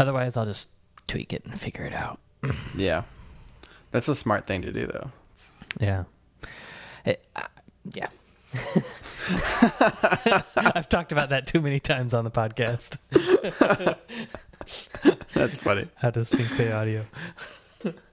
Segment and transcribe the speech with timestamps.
[0.00, 0.68] Otherwise, I'll just
[1.06, 2.18] tweak it and figure it out.
[2.76, 3.02] Yeah,
[3.90, 5.10] that's a smart thing to do, though.
[5.78, 6.04] Yeah.
[7.04, 7.42] It, uh,
[7.92, 8.08] yeah.
[10.56, 12.96] I've talked about that too many times on the podcast.
[15.34, 15.88] That's funny.
[15.96, 17.04] How to sync the audio.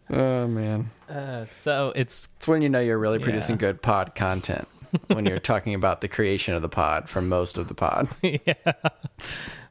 [0.10, 3.60] Oh man, Uh, so it's it's when you know you're really producing Yeah.
[3.72, 4.68] good pod content
[5.08, 8.08] when you're talking about the creation of the pod for most of the pod.
[8.22, 8.54] yeah,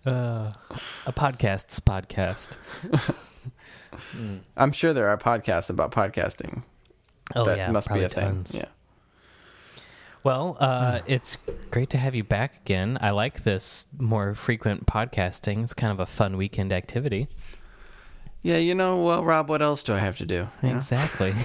[0.06, 0.52] uh,
[1.06, 2.56] a podcast's podcast.
[4.56, 6.62] I'm sure there are podcasts about podcasting.
[7.34, 8.60] Oh that yeah, must be a probably thing.
[8.60, 8.68] Yeah.
[10.22, 11.38] Well, uh, it's
[11.70, 12.98] great to have you back again.
[13.00, 15.62] I like this more frequent podcasting.
[15.62, 17.28] It's kind of a fun weekend activity.
[18.42, 20.48] Yeah, you know, well, Rob, what else do I have to do?
[20.62, 20.68] you?
[20.70, 21.32] Exactly.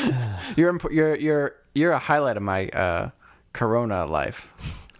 [0.56, 3.10] You're imp- you're you're you're a highlight of my uh,
[3.52, 4.48] Corona life,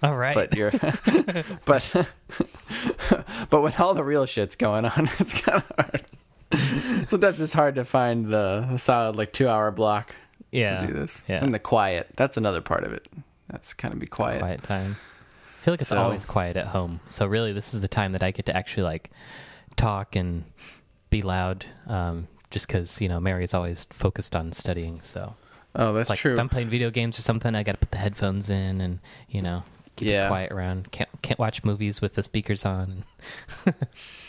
[0.03, 0.35] All right.
[0.35, 0.71] but you're
[1.65, 2.07] but
[3.51, 7.09] but when all the real shit's going on, it's kind of hard.
[7.09, 10.15] Sometimes it's hard to find the solid like two hour block
[10.51, 10.79] yeah.
[10.79, 11.43] to do this, Yeah.
[11.43, 12.09] and the quiet.
[12.17, 13.07] That's another part of it.
[13.49, 14.41] That's kind of be quiet.
[14.41, 14.97] quiet time.
[15.61, 17.01] I feel like it's So- always quiet at home.
[17.07, 19.11] So really, this is the time that I get to actually like
[19.77, 20.45] talk and
[21.11, 21.67] be loud.
[21.87, 25.01] Um, just because you know Mary's always focused on studying.
[25.03, 25.35] So
[25.75, 26.35] Oh, that's like true.
[26.35, 28.99] if I'm playing video games or something, I got to put the headphones in and
[29.31, 29.63] you know
[29.97, 30.27] keep Yeah.
[30.27, 30.91] it quiet around.
[30.93, 33.05] Can't can't watch movies with the speakers on.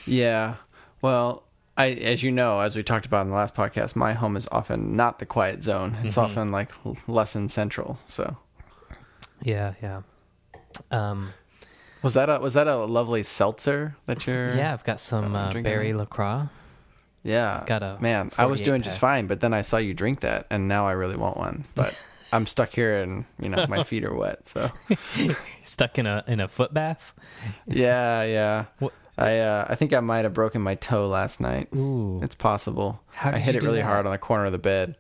[0.06, 0.56] Yeah.
[1.02, 1.44] Well,
[1.78, 4.48] I as you know, as we talked about in the last podcast, my home is
[4.52, 5.98] often not the quiet zone.
[6.04, 6.24] It's Mhm.
[6.24, 6.72] often like
[7.08, 8.00] lesson central.
[8.08, 8.38] So
[9.42, 10.02] Yeah, yeah.
[10.92, 11.34] Um,
[12.02, 14.56] was that a was that a lovely seltzer that you're?
[14.56, 15.94] yeah, I've got some uh, uh, berry?
[15.94, 16.50] LaCroix.
[17.24, 17.64] Yeah.
[17.66, 18.32] Got a man.
[18.38, 20.86] I was 48 doing just fine, but then I saw you drink that, and now
[20.88, 21.64] I really want one.
[21.76, 21.96] But
[22.34, 24.48] I'm stuck here, and you know my feet are wet.
[24.48, 24.72] So
[25.64, 27.14] Stuck in a in a foot bath.
[27.68, 28.66] yeah, yeah.
[28.80, 31.68] What- I uh, I think I might have broken my toe last night.
[31.76, 33.00] Ooh, It's possible.
[33.24, 33.86] I hit it really that?
[33.86, 34.98] hard on the corner of the bed.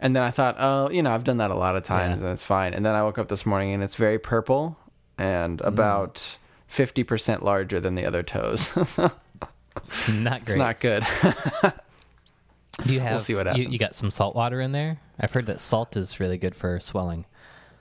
[0.00, 2.26] And then I thought, oh, you know, I've done that a lot of times Yeah.
[2.26, 2.74] and it's fine.
[2.74, 4.76] And then I woke up this morning and it's very purple
[5.16, 5.66] and Mm.
[5.66, 6.36] about
[6.70, 8.70] 50% larger than the other toes.
[8.96, 9.12] not
[10.42, 10.58] it's great.
[10.58, 11.06] not good.
[12.86, 13.20] Do you have?
[13.20, 15.00] see what You, you got some salt water in there.
[15.18, 17.24] I've heard that salt is really good for swelling.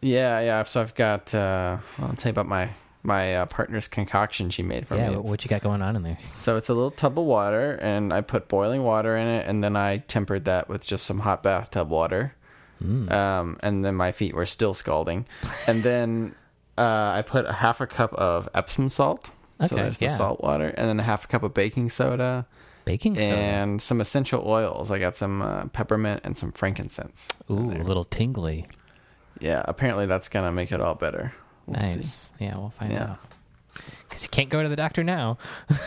[0.01, 0.63] yeah, yeah.
[0.63, 2.71] So I've got, uh, I'll tell you about my,
[3.03, 5.15] my uh, partner's concoction she made for yeah, me.
[5.15, 6.17] what, what you got going on in there?
[6.33, 9.63] So it's a little tub of water, and I put boiling water in it, and
[9.63, 12.35] then I tempered that with just some hot bathtub water.
[12.83, 13.11] Mm.
[13.11, 15.25] Um, and then my feet were still scalding.
[15.67, 16.35] And then
[16.77, 19.31] uh, I put a half a cup of Epsom salt.
[19.59, 20.17] Okay, so there's the yeah.
[20.17, 22.47] salt water, and then a half a cup of baking soda
[22.85, 23.35] Baking soda.
[23.35, 24.89] and some essential oils.
[24.91, 27.27] I got some uh, peppermint and some frankincense.
[27.49, 28.67] Ooh, a little tingly.
[29.39, 31.33] Yeah, apparently that's gonna make it all better.
[31.67, 31.95] We'll see.
[31.95, 32.33] nice.
[32.39, 33.03] Yeah, we'll find Yeah.
[33.11, 33.19] out.
[34.09, 35.37] Because you can't go to the doctor now.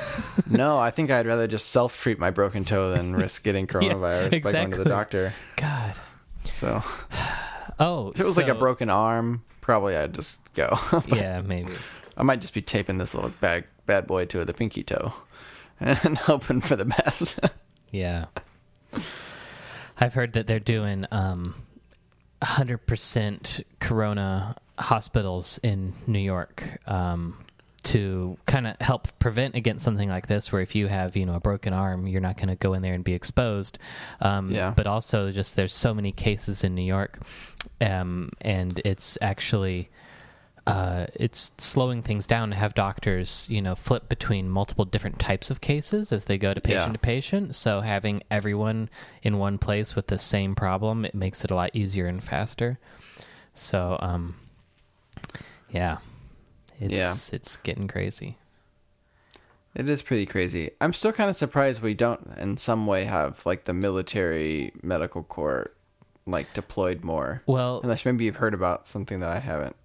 [0.49, 4.43] no, I think I'd rather just self treat my broken toe than risk getting coronavirus
[4.43, 5.35] by going to the doctor.
[5.57, 5.95] God.
[6.53, 6.83] So
[7.81, 10.79] Oh, if it was like a broken arm, probably I'd just go.
[11.09, 11.75] Yeah, maybe.
[12.17, 15.13] I might just be taping this little bag bad boy to the pinky toe
[15.81, 17.39] and hoping for the best.
[17.91, 18.25] Yeah.
[20.01, 21.55] I've heard that they're doing um,
[22.43, 27.45] 100% corona hospitals in New York um,
[27.85, 31.35] to kind of help prevent against something like this where if you have, you know,
[31.35, 33.79] a broken arm, you're not going to go in there and be exposed.
[34.21, 34.73] Um, Yeah.
[34.75, 37.21] But also just there's so many cases in New York
[37.81, 39.89] um, and it's actually
[40.67, 45.51] uh, it's slowing things down to have doctors, you know, flip between multiple different types
[45.51, 46.93] of cases as they go to patient Yeah.
[46.93, 47.55] to patient.
[47.55, 48.89] So having everyone
[49.23, 52.79] in one place with the same problem, it makes it a lot easier and faster.
[53.53, 54.37] So, um,
[55.71, 55.99] yeah,
[56.81, 58.39] it's it's getting crazy.
[59.75, 60.71] It is pretty crazy.
[60.81, 65.25] I'm still kind of surprised we don't, in some way, have like the military medical
[65.25, 65.73] corps
[66.27, 67.43] like deployed more.
[67.47, 69.77] Well, Unless maybe you've heard about something that I haven't.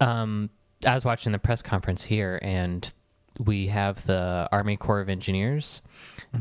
[0.00, 0.50] um,
[0.86, 2.92] I was watching the press conference here, and
[3.38, 5.82] we have the Army Corps of Engineers,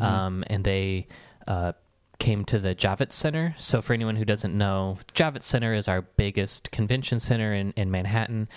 [0.01, 1.07] um, and they
[1.47, 1.73] uh,
[2.19, 3.55] came to the Javits Center.
[3.57, 7.89] So, for anyone who doesn't know, Javits Center is our biggest convention center in, in
[7.89, 8.47] Manhattan,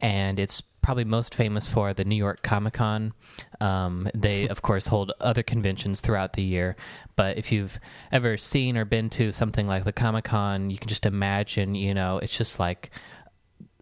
[0.00, 3.12] and it's probably most famous for the New York Comic Con.
[3.60, 6.76] Um, they, of course, hold other conventions throughout the year.
[7.16, 7.78] But if you've
[8.12, 11.94] ever seen or been to something like the Comic Con, you can just imagine, you
[11.94, 12.90] know, it's just like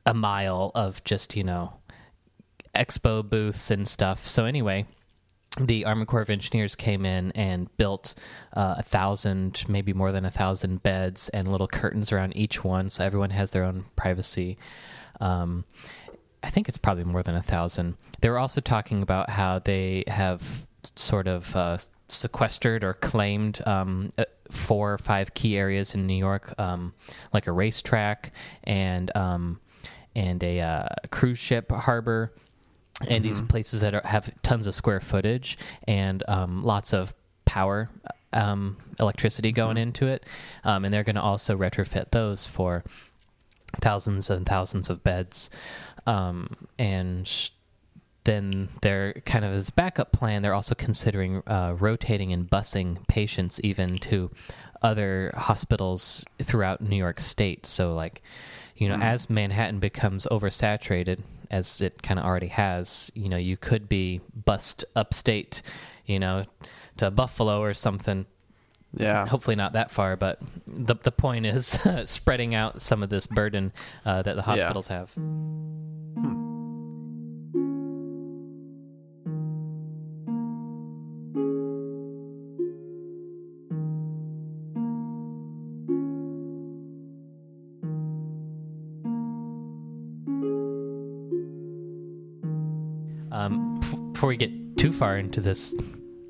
[0.08, 1.74] a mile of just you know
[2.74, 4.86] expo booths and stuff so anyway
[5.60, 8.14] the army corps of engineers came in and built
[8.54, 12.88] uh, a thousand maybe more than a thousand beds and little curtains around each one
[12.88, 14.56] so everyone has their own privacy
[15.20, 15.64] um,
[16.42, 20.04] i think it's probably more than a thousand they were also talking about how they
[20.06, 26.06] have sort of uh, sequestered or claimed um, uh, four or five key areas in
[26.06, 26.94] New York, um,
[27.32, 28.32] like a racetrack
[28.64, 29.60] and um,
[30.16, 32.32] and a uh, cruise ship harbor,
[33.06, 37.14] and these places that are, have tons of square footage and um, lots of
[37.44, 37.90] power.
[38.30, 40.22] Um, electricity going into it,
[40.62, 42.84] um, and they're going to also retrofit those for
[43.80, 45.48] thousands and thousands of beds.
[46.08, 47.30] Um, and
[48.24, 53.60] then they're kind of as backup plan, they're also considering uh, rotating and busing patients
[53.62, 54.30] even to
[54.80, 57.66] other hospitals throughout New York State.
[57.66, 58.22] So, like,
[58.74, 61.20] you know, as Manhattan becomes oversaturated,
[61.50, 65.60] as it kind of already has, you know, you could be bussed upstate,
[66.06, 66.46] you know,
[66.96, 68.24] to Buffalo or something
[68.96, 69.26] Yeah.
[69.28, 73.72] hopefully not that far, but the the point is spreading out some of this burden
[74.04, 75.14] uh, that the hospitals have.
[93.30, 95.74] Um, f- before we get too far into this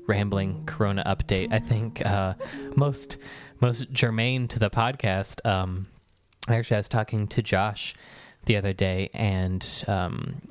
[0.09, 2.33] rambling Corona update, I think uh,
[2.75, 3.17] most
[3.61, 5.45] most germane to the podcast.
[5.45, 5.87] Um,
[6.49, 7.93] actually, I was talking to Josh
[8.45, 10.41] the other day, and um,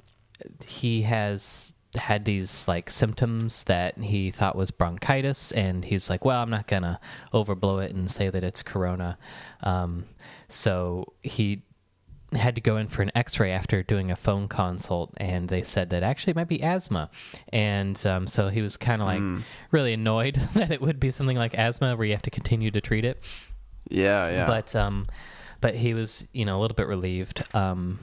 [0.64, 6.40] he has had these like symptoms that he thought was bronchitis, and he's like, "Well,
[6.40, 7.00] I'm not gonna
[7.34, 9.18] overblow it and say that it's Corona."
[9.62, 10.06] Um,
[10.48, 11.62] so he
[12.32, 15.90] had to go in for an x-ray after doing a phone consult and they said
[15.90, 17.10] that actually it might be asthma.
[17.52, 21.36] And um, so he was kind of like really annoyed that it would be something
[21.36, 23.22] like asthma where you have to continue to treat it.
[23.88, 24.46] Yeah, yeah.
[24.46, 25.06] but um
[25.60, 27.44] but he was you know a little bit relieved.
[27.54, 27.98] Um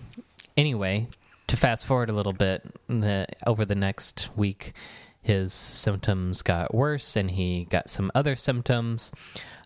[0.58, 1.08] anyway
[1.48, 4.74] to fast forward a little bit the over the next week
[5.22, 9.12] his symptoms got worse and he got some other symptoms.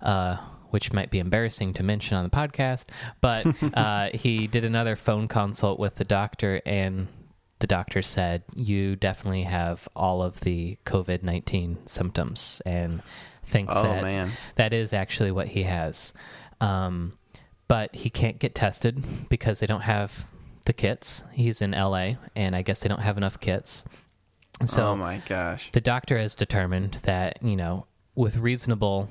[0.01, 0.37] Uh
[0.69, 2.85] which might be embarrassing to mention on the podcast
[3.21, 7.07] but uh he did another phone consult with the doctor and
[7.59, 13.01] the doctor said you definitely have all of the covid-19 symptoms and
[13.43, 14.31] thinks Oh, that man.
[14.55, 16.13] that is actually what he has.
[16.61, 17.17] Um,
[17.67, 20.27] but he can't get tested because they don't have
[20.65, 21.23] the kits.
[21.33, 23.85] He's in LA, and I guess they don't have enough kits.
[24.65, 25.71] So oh my gosh.
[25.71, 29.09] the doctor has determined that you know, with reasonable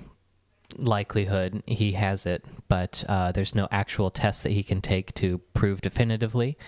[0.76, 5.38] likelihood, he has it, but uh, there's no actual test that he can take to
[5.54, 6.58] prove definitively.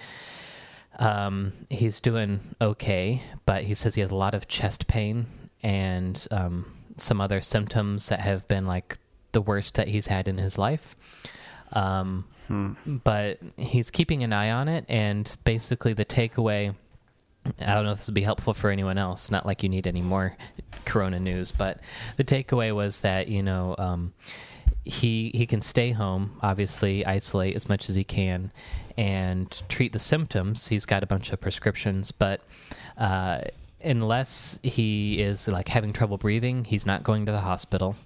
[0.98, 5.26] Um, he's doing okay, but he says he has a lot of chest pain
[5.62, 8.98] and um, some other symptoms that have been like
[9.32, 10.96] the worst that he's had in his life.
[11.72, 12.24] Um,
[13.04, 16.74] But he's keeping an eye on it, and basically the takeaway.
[17.46, 19.30] I don't know if this would be helpful for anyone else.
[19.30, 20.36] Not like you need any more
[20.84, 21.80] Corona news, but
[22.16, 24.12] the takeaway was that you know um,
[24.84, 28.52] he he can stay home, obviously isolate as much as he can,
[28.96, 30.68] and treat the symptoms.
[30.68, 32.42] He's got a bunch of prescriptions, but
[32.98, 33.42] uh,
[33.82, 37.96] unless he is like having trouble breathing, he's not going to the hospital,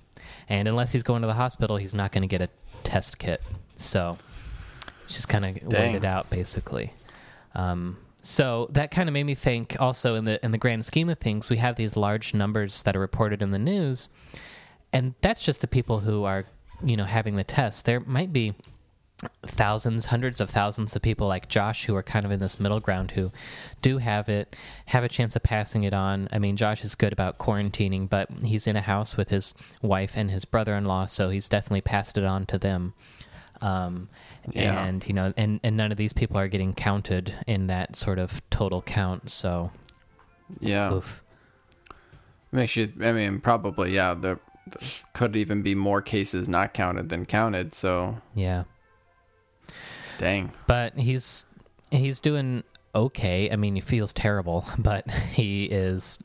[0.48, 2.48] and unless he's going to the hospital, he's not going to get a
[2.84, 3.42] test kit.
[3.76, 4.18] So
[5.08, 5.92] just kind of Dang.
[5.92, 6.92] wait it out, basically.
[7.54, 9.76] Um, so that kind of made me think.
[9.78, 12.96] Also, in the in the grand scheme of things, we have these large numbers that
[12.96, 14.08] are reported in the news,
[14.92, 16.46] and that's just the people who are,
[16.82, 17.84] you know, having the test.
[17.84, 18.54] There might be
[19.46, 22.80] thousands, hundreds of thousands of people like Josh who are kind of in this middle
[22.80, 23.30] ground who
[23.82, 26.28] do have it, have a chance of passing it on.
[26.32, 30.14] I mean, Josh is good about quarantining, but he's in a house with his wife
[30.16, 32.94] and his brother-in-law, so he's definitely passed it on to them.
[33.60, 34.08] Um,
[34.52, 34.84] Yeah.
[34.84, 38.18] and you know, and and none of these people are getting counted in that sort
[38.18, 39.30] of total count.
[39.30, 39.70] So,
[40.60, 40.92] Yeah.
[40.92, 41.22] oof.
[42.52, 42.92] Makes you.
[43.02, 43.94] I mean, probably.
[43.94, 44.14] Yeah.
[44.14, 47.74] There, there could even be more cases not counted than counted.
[47.74, 48.64] So, yeah.
[50.18, 50.52] dang.
[50.66, 51.46] but he's
[51.90, 52.62] he's doing
[52.94, 53.50] okay.
[53.50, 56.18] I mean, he feels terrible, but he is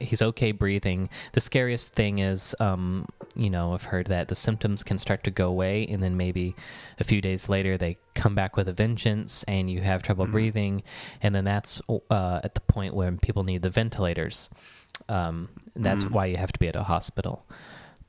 [0.00, 1.08] he's okay breathing.
[1.32, 5.30] The scariest thing is, um, you know, I've heard that the symptoms can start to
[5.30, 6.54] go away, and then maybe
[6.98, 10.82] a few days later they come back with a vengeance, and you have trouble breathing,
[11.22, 14.48] and then that's uh, at the point when people need the ventilators.
[15.08, 17.44] Um, that's why you have to be at a hospital.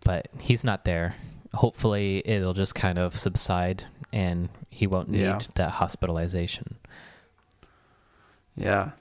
[0.03, 1.15] But he's not there.
[1.53, 5.39] Hopefully, it'll just kind of subside, and he won't need Yeah.
[5.55, 6.75] that hospitalization.
[8.55, 8.91] Yeah.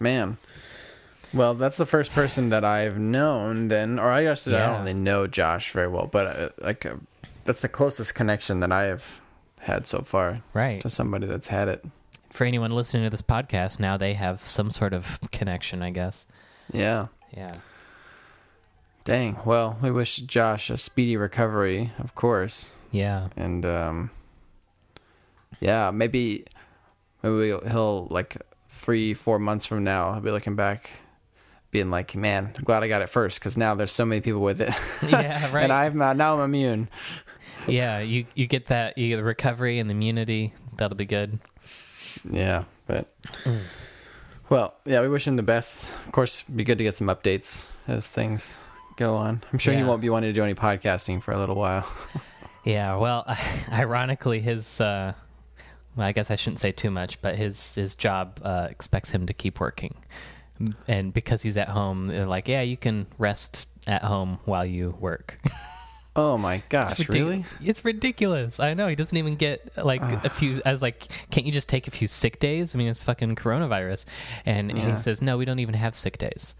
[0.00, 0.36] Man.
[1.34, 4.94] Well, that's the first person that I've known then, or I guess I don't really
[4.94, 6.94] know Josh very well, but uh, like uh,
[7.44, 9.20] that's the closest connection that I have
[9.60, 10.80] had so far Right.
[10.82, 11.84] to somebody that's had it.
[12.30, 16.26] For anyone listening to this podcast, now they have some sort of connection, I guess.
[16.72, 17.06] Yeah.
[17.36, 17.56] Yeah.
[19.04, 19.38] Dang.
[19.44, 22.74] Well, we wish Josh a speedy recovery, of course.
[22.90, 23.28] Yeah.
[23.36, 24.10] And um
[25.60, 26.44] yeah, maybe
[27.22, 28.36] maybe he'll like
[28.68, 30.90] 3 4 months from now, he'll be looking back
[31.70, 34.40] being like, "Man, I'm glad I got it first cuz now there's so many people
[34.40, 34.70] with it."
[35.08, 35.64] Yeah, right.
[35.64, 36.88] and I'm uh, now I'm immune.
[37.66, 40.54] yeah, you you get that you get the recovery and the immunity.
[40.76, 41.38] That'll be good.
[42.30, 43.12] Yeah, but
[44.48, 45.84] well, yeah, we wish him the best.
[46.06, 48.58] Of course, it'd be good to get some updates as things
[48.96, 49.42] go on.
[49.52, 51.86] I'm sure he won't be wanting to do any podcasting for a little while.
[52.64, 53.24] Yeah, well,
[53.70, 55.12] ironically, his uh,
[55.94, 59.24] well, I guess I shouldn't say too much, but his his job uh, expects him
[59.26, 59.94] to keep working,
[60.88, 64.96] and because he's at home, they're like, yeah, you can rest at home while you
[65.00, 65.38] work.
[66.18, 67.44] Oh my gosh, Ridic- really?
[67.62, 68.58] It's ridiculous.
[68.58, 70.62] I know he doesn't even get like a few.
[70.64, 72.74] I was like, can't you just take a few sick days?
[72.74, 74.06] I mean, it's fucking coronavirus,
[74.46, 74.92] and Yeah.
[74.92, 76.54] he says, no, we don't even have sick days.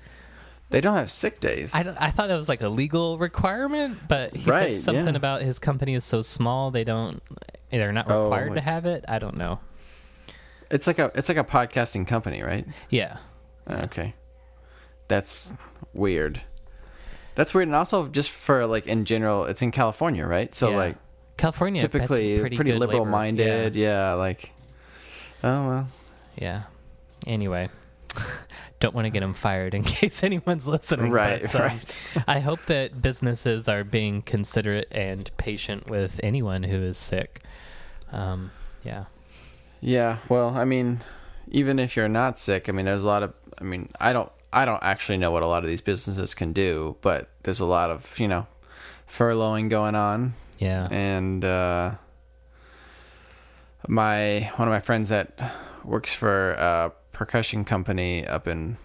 [0.68, 1.74] They don't have sick days.
[1.74, 5.16] I, I thought that was like a legal requirement, but he Right, said something yeah.
[5.16, 7.22] about his company is so small they don't
[7.70, 9.06] they're not Oh, required to have it.
[9.08, 9.60] I don't know.
[10.70, 12.66] It's like a it's like a podcasting company, right?
[12.90, 13.16] Yeah,
[13.68, 14.14] Okay.
[15.08, 15.54] That's
[15.92, 16.42] weird.
[17.35, 20.54] That's weird, and also just for like in general, it's in California, right?
[20.54, 20.76] So Yeah.
[20.76, 20.96] like
[21.37, 23.11] California typically pretty, pretty, good liberal labor.
[23.11, 23.76] minded.
[23.76, 24.14] Yeah.
[24.14, 24.52] like
[25.44, 25.88] oh well.
[26.37, 26.62] Yeah.
[27.26, 27.68] Anyway,
[28.80, 31.11] don't want to get him fired in case anyone's listening.
[31.11, 31.96] Right, but, um, right.
[32.26, 37.42] I hope that businesses are being considerate and patient with anyone who is sick.
[38.12, 38.50] Um,
[38.85, 39.04] yeah.
[39.82, 41.00] Yeah, well, I mean,
[41.48, 43.34] even if you're not sick, I mean, there's a lot of.
[43.60, 44.30] I mean, I don't.
[44.52, 47.64] I don't actually know what a lot of these businesses can do, but there's a
[47.66, 48.46] lot of you know
[49.08, 50.88] furloughing going on, Yeah.
[50.90, 51.94] and uh,
[53.88, 55.38] my one of my friends that
[55.84, 58.76] works for a percussion company up in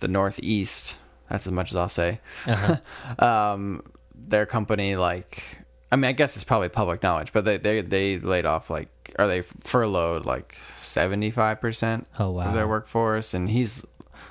[0.00, 0.96] the Northeast.
[1.30, 2.20] That's as much as I'll say.
[2.46, 2.76] Uh-huh.
[3.24, 3.82] um,
[4.14, 5.42] their company like
[5.90, 8.88] I mean I guess it's probably public knowledge, but they they they laid off like
[9.18, 12.44] or they furloughed like seventy five percent Oh, wow.
[12.48, 13.86] of their workforce, and he's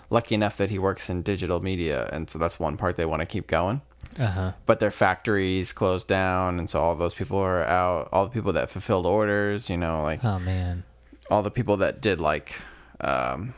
[0.09, 3.21] lucky enough that he works in digital media, and so that's one part they want
[3.21, 3.81] to keep going.
[4.19, 4.51] Uh huh.
[4.65, 8.09] But their factories closed down, and so all those people are out.
[8.11, 10.83] All the people that fulfilled orders, you know, like Oh man.
[11.29, 12.55] all the people that did like
[13.00, 13.53] um,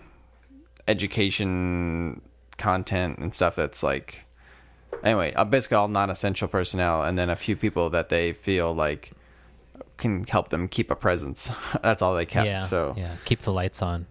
[0.88, 2.22] education
[2.58, 4.20] content and stuff that's like
[5.04, 9.12] anyway basically all non-essential personnel and then a few people that they feel like
[9.98, 11.50] can help them keep a presence
[11.84, 12.62] that's all they kept yeah.
[12.66, 13.16] so yeah.
[13.26, 14.06] Keep the lights on.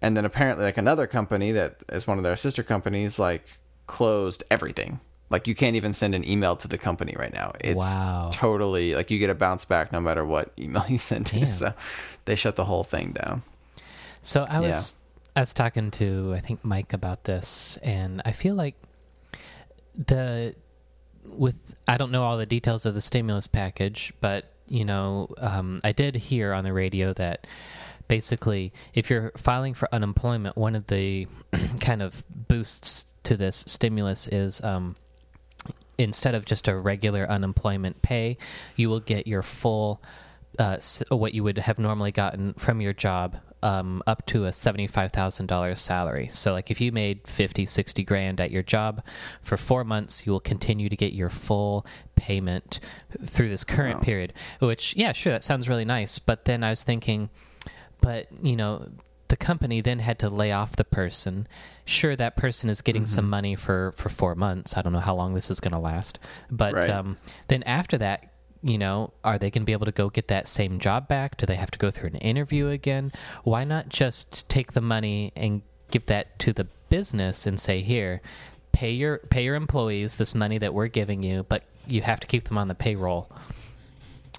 [0.00, 3.44] and then apparently like another company that is one of their sister companies like
[3.86, 5.00] closed everything
[5.30, 8.30] like you can't even send an email to the company right now it's Wow.
[8.32, 11.74] totally like you get a bounce back no matter what email you send to so
[12.24, 13.42] they shut the whole thing down
[14.22, 14.98] So I was Yeah.
[15.34, 18.74] I was talking to I think Mike about this, and I feel like
[19.94, 20.54] the
[21.24, 21.56] with
[21.88, 25.92] I don't know all the details of the stimulus package, but you know um, I
[25.92, 27.46] did hear on the radio that
[28.08, 31.26] basically if you're filing for unemployment, one of the
[31.80, 34.62] kind of boosts to this stimulus is.
[34.62, 34.96] Um,
[35.98, 38.38] Instead of just a regular unemployment pay,
[38.76, 40.02] you will get your full
[40.58, 40.78] uh,
[41.10, 46.28] what you would have normally gotten from your job um, up to a $75,000 salary.
[46.30, 49.02] So, like if you made 50, 60 grand at your job
[49.40, 52.80] for four months, you will continue to get your full payment
[53.24, 54.02] through this current Wow.
[54.02, 54.32] period.
[54.60, 56.18] Which, yeah, sure, that sounds really nice.
[56.18, 57.30] But then I was thinking,
[58.00, 58.88] but, you know,
[59.28, 61.46] the company then had to lay off the person.
[61.84, 64.76] Sure, that person is getting some money for, for four months.
[64.76, 66.18] I don't know how long this is going to last.
[66.50, 66.90] But Right.
[66.90, 67.16] um,
[67.48, 68.31] then after that,
[68.62, 71.36] you know, are they going to be able to go get that same job back?
[71.36, 73.12] Do they have to go through an interview again?
[73.44, 78.20] Why not just take the money and give that to the business and say, "Here,
[78.72, 82.26] pay your pay your employees this money that we're giving you, but you have to
[82.26, 83.30] keep them on the payroll."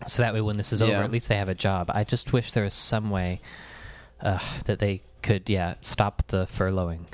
[0.08, 1.92] So that way, when this is over, at least they have a job.
[1.94, 3.42] I just wish there was some way
[4.22, 7.06] uh, that they could, yeah, stop the furloughing.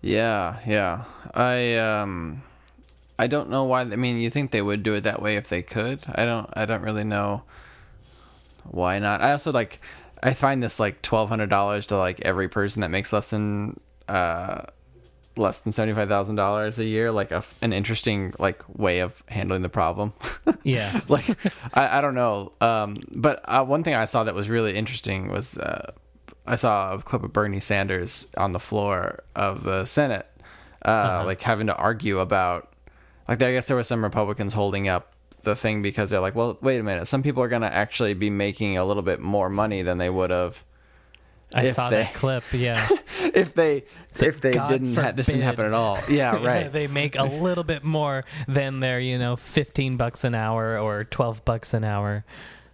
[0.00, 1.04] Yeah, yeah.
[1.34, 2.42] I um
[3.18, 5.48] I don't know why I mean you think they would do it that way if
[5.48, 6.00] they could.
[6.14, 7.44] I don't I don't really know
[8.64, 9.20] why not.
[9.22, 9.80] I also like
[10.22, 13.78] I find this like twelve hundred dollars to like every person that makes less than
[14.08, 14.62] uh
[15.36, 19.22] less than seventy five thousand dollars a year like a, an interesting like way of
[19.28, 20.12] handling the problem.
[20.64, 21.28] Yeah, like
[21.74, 25.28] I, I don't know um but uh, one thing i saw that was really interesting
[25.28, 25.90] was uh
[26.46, 30.26] i saw a clip of bernie sanders on the floor of the senate
[30.84, 31.24] uh Uh-huh.
[31.26, 32.71] like having to argue about
[33.32, 35.12] like i guess there were some republicans holding up
[35.42, 38.14] the thing because they're like well wait a minute some people are going to actually
[38.14, 40.64] be making a little bit more money than they would have
[41.54, 42.44] I saw they, that clip.
[42.52, 42.88] Yeah.
[43.34, 43.84] if they
[44.20, 45.98] if they God didn't ha- this didn't happen at all.
[46.08, 46.72] Yeah, right.
[46.72, 51.04] they make a little bit more than their, you know, 15 bucks an hour or
[51.04, 52.24] 12 bucks an hour.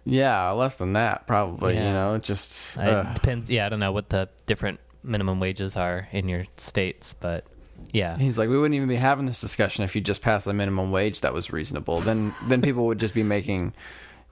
[0.05, 1.75] yeah, less than that probably.
[1.75, 3.49] You know, it just It depends.
[3.49, 7.45] Yeah, I don't know what the different minimum wages are in your states, but
[7.91, 8.17] yeah.
[8.17, 10.91] He's like, we wouldn't even be having this discussion if you just passed a minimum
[10.91, 11.99] wage that was reasonable.
[12.01, 13.73] Then then people would just be making,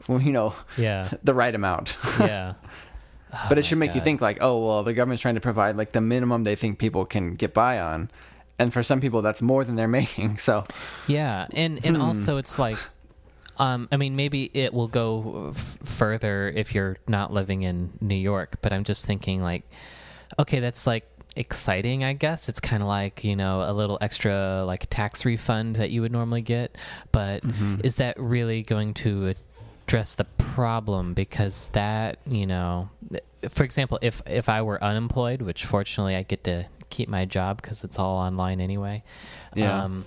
[0.07, 1.09] well, you know, Yeah.
[1.23, 1.97] the right amount.
[2.19, 2.53] Yeah.
[3.49, 5.75] but Oh it should make you think like, oh well, the government's trying to provide
[5.77, 8.09] like the minimum they think people can get by on,
[8.59, 10.37] and for some people that's more than they're making.
[10.37, 10.63] So
[11.07, 12.01] Yeah, and and Hmm.
[12.01, 12.77] also it's like,
[13.57, 18.15] um, I mean, maybe it will go f- further if you're not living in New
[18.15, 18.57] York.
[18.61, 19.63] But I'm just thinking, like,
[20.39, 22.03] okay, that's like exciting.
[22.03, 25.89] I guess it's kind of like you know a little extra like tax refund that
[25.91, 26.77] you would normally get.
[27.11, 27.81] But Mm-hmm.
[27.83, 29.33] is that really going to
[29.85, 31.13] address the problem?
[31.13, 32.89] Because that you know,
[33.49, 37.61] for example, if if I were unemployed, which fortunately I get to keep my job
[37.61, 39.03] because it's all online anyway.
[39.55, 39.83] Yeah.
[39.83, 40.05] Um,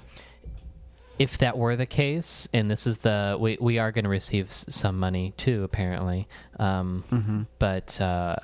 [1.18, 4.46] if that were the case, and this is the we we are going to receive
[4.48, 6.26] s- some money too, apparently.
[6.58, 7.42] Um, Mm-hmm.
[7.58, 8.36] But uh,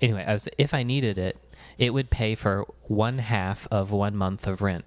[0.00, 1.36] anyway, I was if I needed it,
[1.78, 4.84] it would pay for one half of one month of rent.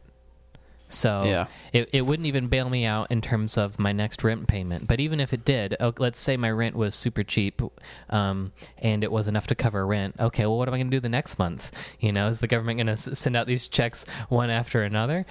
[0.90, 1.46] So Yeah.
[1.72, 4.88] it it wouldn't even bail me out in terms of my next rent payment.
[4.90, 7.62] But even if it did, oh, let's say my rent was super cheap,
[8.10, 10.16] um, and it was enough to cover rent.
[10.20, 11.72] Okay, well, what am I going to do the next month?
[12.02, 15.26] You know, is the government going to s- send out these checks one after another?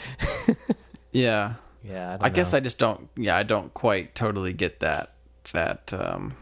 [1.13, 1.55] yeah,
[1.85, 3.09] Yeah, I, guess I just don't.
[3.17, 5.13] Yeah, I don't quite totally get that
[5.53, 6.37] that um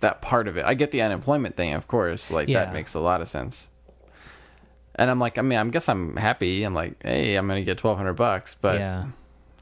[0.00, 0.64] that part of it.
[0.66, 2.30] I get the unemployment thing, of course.
[2.30, 2.64] Like Yeah.
[2.66, 3.70] that makes a lot of sense.
[4.96, 6.62] And I'm like, I mean, I guess I'm happy.
[6.62, 9.06] I'm like, hey, I'm gonna get twelve hundred bucks, but yeah.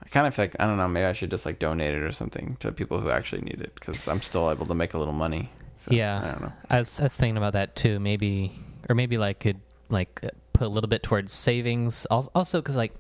[0.03, 0.89] I kind of feel like I don't know.
[0.89, 3.75] Maybe I should just like donate it or something to people who actually need it
[3.75, 5.51] because I'm still able to make a little money.
[5.77, 6.53] So, yeah, I don't know.
[6.71, 7.99] I was, I was thinking about that too.
[7.99, 8.53] Maybe,
[8.89, 10.23] or maybe like could like
[10.53, 12.07] put a little bit towards savings.
[12.07, 12.95] Also, because like,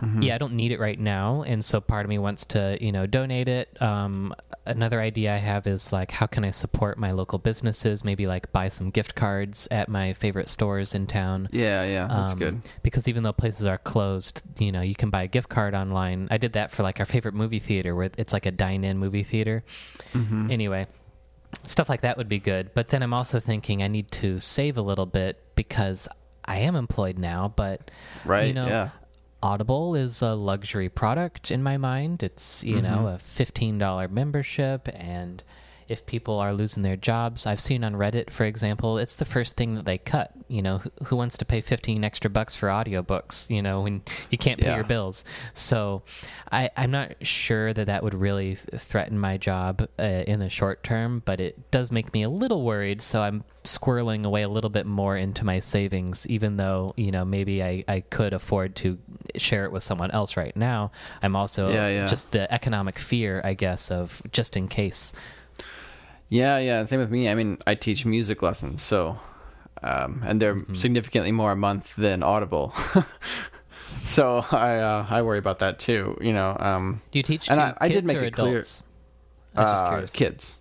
[0.00, 0.22] Mm-hmm.
[0.22, 2.92] yeah, I don't need it right now, and so part of me wants to you
[2.92, 3.80] know donate it.
[3.82, 4.32] Um,
[4.64, 8.04] another idea I have is like, how can I support my local businesses?
[8.04, 11.48] Maybe like buy some gift cards at my favorite stores in town.
[11.52, 12.60] Yeah, yeah, that's Um, good.
[12.82, 16.28] Because even though places are closed, you know, you can buy a gift card online.
[16.30, 18.98] I did that for like our favorite movie theater where it's like a dine in
[18.98, 19.64] movie theater.
[20.12, 20.50] Mm-hmm.
[20.50, 20.86] Anyway,
[21.64, 22.70] stuff like that would be good.
[22.74, 26.06] But then I'm also thinking I need to save a little bit because
[26.44, 27.90] I am employed now, but
[28.24, 28.46] Right?
[28.48, 28.90] you know, yeah.
[29.42, 32.22] Audible is a luxury product in my mind.
[32.22, 33.06] It's, you know, mm-hmm.
[33.06, 35.42] a $15 membership and
[35.88, 39.56] if people are losing their jobs, I've seen on Reddit, for example, it's the first
[39.56, 40.32] thing that they cut.
[40.48, 44.02] You know, who, who wants to pay 15 extra bucks for audiobooks, you know, when
[44.30, 44.76] you can't pay Yeah.
[44.76, 45.24] your bills?
[45.54, 46.02] So
[46.50, 50.82] I, I'm not sure that that would really threaten my job uh, in the short
[50.82, 53.02] term, but it does make me a little worried.
[53.02, 57.24] So I'm squirreling away a little bit more into my savings, even though, you know,
[57.26, 58.98] maybe I, I could afford to
[59.36, 60.92] share it with someone else right now.
[61.22, 62.06] I'm also Yeah, yeah.
[62.06, 65.12] just the economic fear, I guess, of just in case.
[66.28, 66.84] Yeah, yeah.
[66.84, 67.28] Same with me.
[67.28, 69.18] I mean, I teach music lessons, so
[69.82, 70.74] um, and they're Mm-hmm.
[70.74, 72.74] significantly more a month than Audible.
[74.04, 76.16] so I uh, I worry about that too.
[76.20, 78.84] You know, um, Do you teach And I- I did make or it clear- adults?
[79.54, 80.10] I was just uh, curious.
[80.10, 80.56] kids.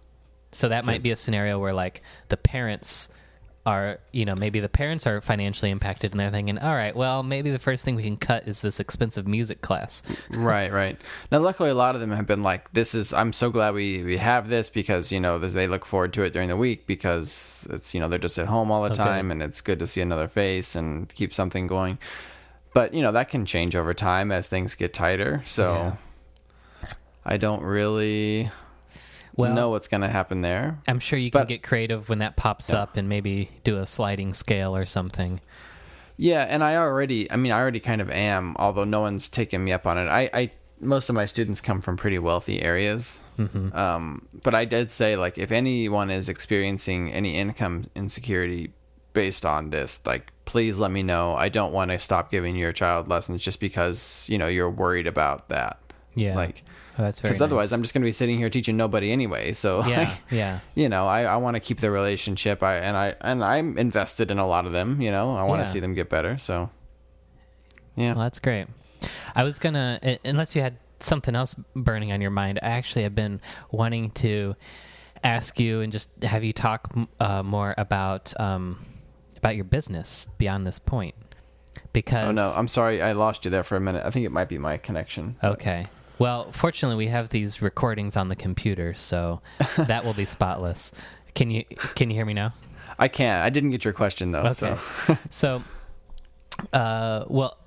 [0.51, 3.09] So that might be a scenario where like the parents
[3.67, 7.21] are, you know, maybe the parents are financially impacted and they're thinking, all right, well,
[7.21, 10.01] maybe the first thing we can cut is this expensive music class.
[10.29, 10.99] right, right.
[11.31, 13.13] Now, luckily, a lot of them have been like, "This is.
[13.13, 16.31] I'm so glad we we have this because you know they look forward to it
[16.31, 18.95] during the week because it's you know they're just at home all the Okay.
[19.03, 21.99] time and it's good to see another face and keep something going."
[22.73, 25.41] But you know that can change over time as things get tighter.
[25.45, 25.97] So
[27.25, 28.49] I don't really
[29.37, 30.79] Well, know what's going to happen there.
[30.87, 32.81] I'm sure you can But- get creative when that pops Yeah.
[32.81, 35.39] up and maybe do a sliding scale or something.
[36.17, 39.63] Yeah, and I already, I mean, I already kind of am, although no one's taken
[39.63, 40.07] me up on it.
[40.09, 43.21] I, I most of my students come from pretty wealthy areas.
[43.39, 43.75] Mm-hmm.
[43.75, 48.71] Um, but I did say, like, if anyone is experiencing any income insecurity
[49.13, 51.33] based on this, like, please let me know.
[51.35, 55.07] I don't want to stop giving your child lessons just because, you know, you're worried
[55.07, 55.79] about that.
[56.15, 56.35] Yeah.
[56.35, 56.63] Like,
[56.99, 57.77] Oh, that's very because otherwise nice.
[57.77, 59.53] I'm just going to be sitting here teaching nobody anyway.
[59.53, 60.59] So, Yeah, like, yeah.
[60.75, 62.63] you know, I, I want to keep the relationship.
[62.63, 64.99] I and I and I'm invested in a lot of them.
[65.01, 65.65] You know, I want Yeah.
[65.65, 66.37] to see them get better.
[66.37, 66.69] So,
[67.95, 68.67] yeah, Well, that's great.
[69.35, 73.13] I was gonna, unless you had something else burning on your mind, I actually have
[73.13, 74.55] been wanting to
[75.23, 78.83] ask you and just have you talk uh, more about um,
[79.35, 81.13] about your business beyond this point.
[81.93, 84.03] Because Oh no, I'm sorry, I lost you there for a minute.
[84.05, 85.35] I think it might be my connection.
[85.43, 85.87] okay.
[86.19, 89.41] Well, fortunately, we have these recordings on the computer, so
[89.77, 90.91] that will be spotless.
[91.35, 91.63] Can you
[91.95, 92.53] can you hear me now?
[92.99, 93.43] I can't.
[93.43, 94.43] I didn't get your question though.
[94.43, 94.53] Okay.
[94.53, 94.79] So.
[95.29, 95.63] So,
[96.73, 97.57] uh, well,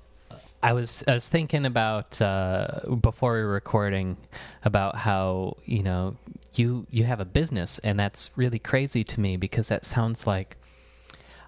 [0.63, 4.17] I was I was thinking about uh, before we were recording
[4.63, 6.17] about how you know
[6.53, 10.57] you you have a business, and that's really crazy to me because that sounds like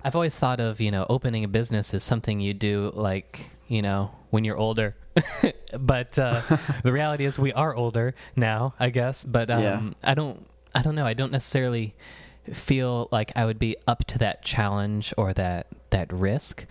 [0.04, 3.82] I've always thought of you know opening a business as something you do like you
[3.82, 4.96] know when you're older.
[5.80, 6.42] but uh,
[6.84, 9.24] the reality is we are older now, I guess.
[9.24, 9.82] But um, Yeah.
[10.04, 10.46] I don't
[10.76, 11.06] I don't know.
[11.06, 11.96] I don't necessarily
[12.52, 16.66] feel like I would be up to that challenge or that that risk.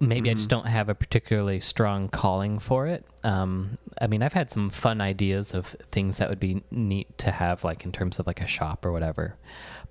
[0.00, 3.04] Maybe I just don't have a particularly strong calling for it.
[3.22, 7.30] Um, I mean, I've had some fun ideas of things that would be neat to
[7.30, 9.36] have, like in terms of like a shop or whatever.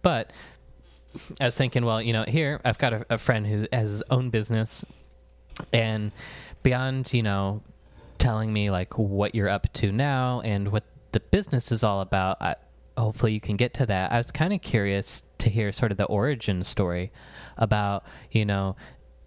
[0.02, 0.34] But
[1.40, 4.04] I was thinking, well, you know, here I've got a, a friend who has his
[4.10, 4.84] own business,
[5.72, 6.12] and
[6.64, 7.62] beyond, you know,
[8.22, 12.42] telling me like what you're up to now and what the business is all about,
[12.42, 12.56] I,
[12.96, 14.12] hopefully you can get to that.
[14.12, 17.12] I was kind of curious to hear sort of the origin story
[17.58, 18.76] about, you know,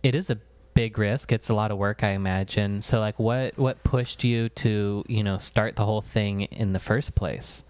[0.02, 0.38] it is a
[0.74, 1.32] big risk.
[1.32, 2.82] It's a lot of work, I imagine.
[2.82, 6.80] So, like, what what pushed you to, you know, start the whole thing in the
[6.80, 7.64] first place?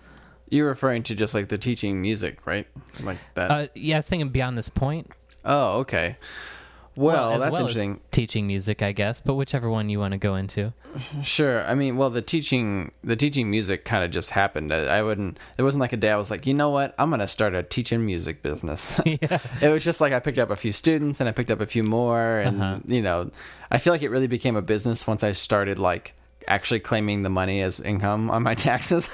[0.50, 2.66] You're referring to just like the teaching music, right?
[3.02, 3.50] Like that.
[3.50, 5.10] Uh, yeah, I was thinking beyond this point.
[5.44, 6.16] oh, okay.
[6.96, 8.00] Well, as that's well interesting.
[8.12, 10.72] teaching music, I guess, but whichever one you want to go into.
[11.24, 11.66] Sure.
[11.66, 14.72] I mean, well, the teaching, the teaching music kind of just happened.
[14.72, 15.38] I, I wouldn't.
[15.58, 16.10] It wasn't like a day.
[16.12, 16.94] I was like, you know what?
[16.98, 19.00] I'm gonna start a teaching music business.
[19.04, 19.38] yeah.
[19.60, 21.66] it was just like I picked up a few students and I picked up a
[21.66, 22.78] few more, and Uh-huh.
[22.86, 23.32] you know,
[23.72, 26.14] I feel like it really became a business once I started like
[26.46, 29.08] actually claiming the money as income on my taxes.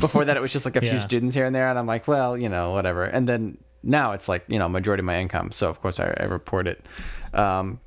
[0.00, 2.08] Before that, it was just like a few students here and there, and I'm like,
[2.08, 3.04] well, you know, whatever.
[3.04, 5.52] And then now it's like you know, majority of my income.
[5.52, 6.84] So of course I, I report it.
[7.32, 7.80] Um,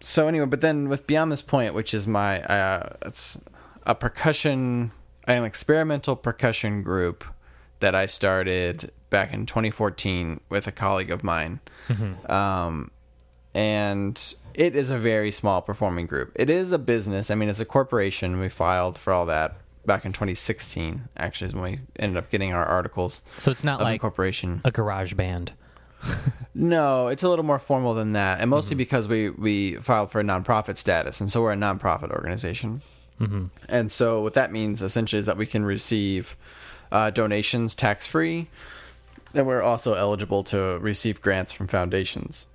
[0.00, 3.38] so anyway, but then with beyond this point, which is my uh, it's
[3.86, 4.92] a percussion,
[5.24, 7.24] an experimental percussion group
[7.80, 11.60] that I started back in 2014 with a colleague of mine,
[12.28, 12.90] um,
[13.54, 16.32] and it is a very small performing group.
[16.34, 17.30] It is a business.
[17.30, 18.38] I mean, it's a corporation.
[18.38, 21.08] We filed for all that back in 2016.
[21.16, 24.60] Actually, is when we ended up getting our articles So it's not like incorporation.
[24.64, 25.52] a garage band.
[26.52, 30.20] No, it's a little more formal than that, and mostly because we we filed for
[30.20, 32.82] a nonprofit status, and so we're a nonprofit organization.
[33.20, 33.46] Mm-hmm.
[33.68, 36.36] And so what that means essentially is that we can receive
[36.90, 38.48] uh, donations tax free,
[39.32, 42.46] and we're also eligible to receive grants from foundations,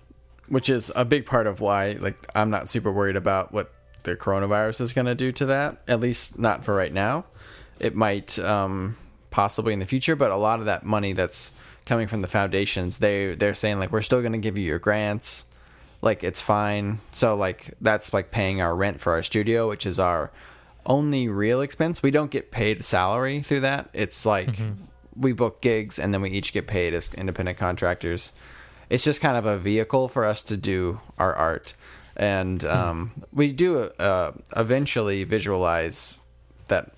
[0.50, 3.72] which is a big part of why like I'm not super worried about what
[4.06, 5.82] the coronavirus is going to do to that.
[5.88, 7.26] At least not for right now.
[7.80, 8.98] It might um,
[9.30, 11.52] possibly in the future, but a lot of that money that's
[11.86, 14.80] coming from the foundations, they they're saying like we're still going to give you your
[14.80, 15.46] grants
[16.02, 17.00] like it's fine.
[17.12, 20.32] So like that's like paying our rent for our studio, which is our
[20.86, 22.04] only real expense.
[22.04, 23.90] We don't get paid salary through that.
[23.92, 24.50] It's like
[25.16, 28.32] we book gigs and then we each get paid as independent contractors.
[28.90, 31.74] It's just kind of a vehicle for us to do our art.
[32.16, 36.22] And um, we do uh, eventually visualize
[36.68, 36.92] that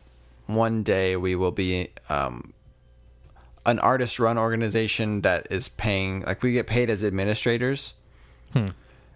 [0.45, 2.53] one day we will be um,
[3.65, 7.95] an artist run organization that is paying like we get paid as administrators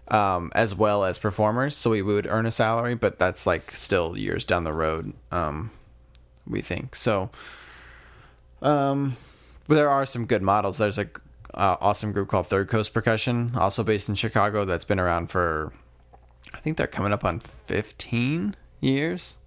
[0.07, 1.75] um, as well as performers.
[1.77, 5.71] So we would earn a salary but that's like still years down the road um,
[6.47, 6.95] we think.
[6.95, 7.29] So
[8.61, 9.15] um,
[9.67, 10.79] there are some good models.
[10.79, 11.07] There's a
[11.53, 15.73] uh, awesome group called third coast percussion also based in chicago that's been around for
[16.53, 19.37] i think they're coming up on 15 years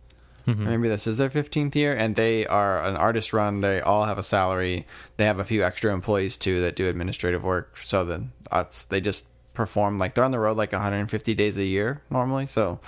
[0.64, 3.62] Maybe this is their 15th year, and they are an artist run.
[3.62, 4.86] They all have a salary.
[5.16, 7.78] They have a few extra employees too that do administrative work.
[7.78, 11.64] So then that's they just perform like they're on the road like 150 days a
[11.64, 12.44] year normally.
[12.44, 12.78] So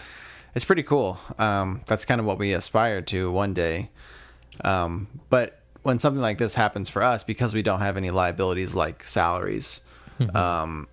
[0.55, 1.19] it's pretty cool.
[1.39, 3.89] Um, that's kind of what we aspire to one day.
[4.63, 8.75] Um, but when something like this happens for us, because we don't have any liabilities
[8.75, 9.81] like salaries,
[10.35, 10.89] um,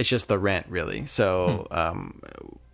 [0.00, 1.04] it's just the rent really.
[1.04, 2.22] So um,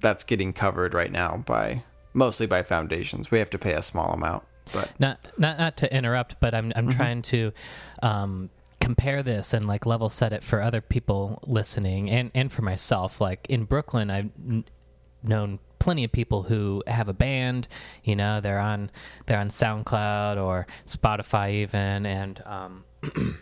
[0.00, 1.82] that's getting covered right now by
[2.14, 3.32] mostly by foundations.
[3.32, 6.72] We have to pay a small amount, but not not not to interrupt, but I'm
[6.76, 7.52] I'm trying to
[8.00, 12.62] um, compare this and like level set it for other people listening and and for
[12.62, 13.20] myself.
[13.20, 14.64] Like in Brooklyn, I've n-
[15.24, 17.66] known plenty of people who have a band.
[18.04, 18.90] You know, they're on
[19.26, 22.84] they're on SoundCloud or Spotify even, and um,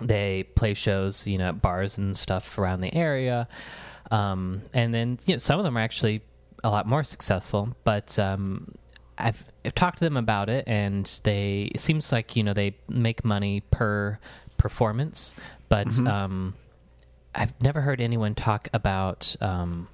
[0.00, 1.26] they play shows.
[1.26, 3.48] You know, at bars and stuff around the area.
[4.10, 6.22] Um, and then you know, some of them are actually
[6.62, 8.72] a lot more successful, but um,
[9.18, 12.74] I've, I've talked to them about it, and they it seems like you know they
[12.88, 14.18] make money per
[14.56, 15.34] performance,
[15.68, 16.54] but um,
[17.34, 19.88] I've never heard anyone talk about um,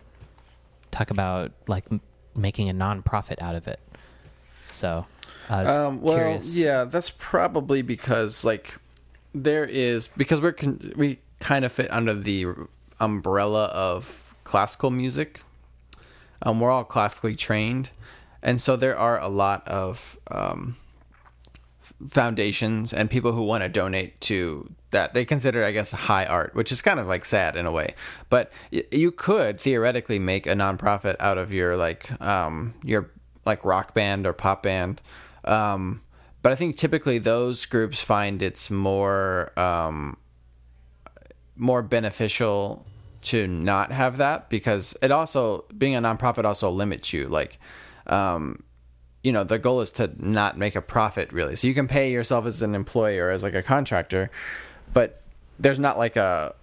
[0.90, 2.00] talk about like m-
[2.36, 3.80] making a nonprofit out of it.
[4.68, 5.06] So,
[5.48, 6.56] I was Um, well, curious.
[6.56, 8.76] yeah, that's probably because like
[9.34, 12.46] there is because we're con- we kind of fit under the
[12.98, 15.40] umbrella of classical music.
[16.42, 17.90] Um, we're all classically trained,
[18.42, 20.76] and so there are a lot of um,
[22.08, 25.14] foundations and people who want to donate to that.
[25.14, 27.94] They consider i guess high art which is kind of like sad in a way.
[28.28, 33.10] But y- you could theoretically make a nonprofit out of your like um your
[33.44, 35.02] like rock band or pop band.
[35.44, 36.00] Um
[36.42, 40.16] but i think typically those groups find it's more um
[41.60, 42.86] more beneficial
[43.22, 47.28] to not have that because it also being a nonprofit also limits you.
[47.28, 47.58] Like
[48.06, 48.62] um
[49.22, 51.54] you know the goal is to not make a profit really.
[51.54, 54.30] So you can pay yourself as an employee or as like a contractor
[54.92, 55.22] but
[55.58, 56.54] there's not like a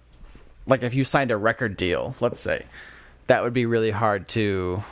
[0.66, 2.66] like if you signed a record deal let's say
[3.28, 4.82] that would be really hard to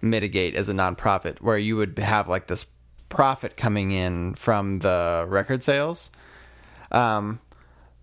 [0.00, 2.64] mitigate as a nonprofit where you would have like this
[3.12, 6.10] profit coming in from the record sales
[6.90, 7.38] um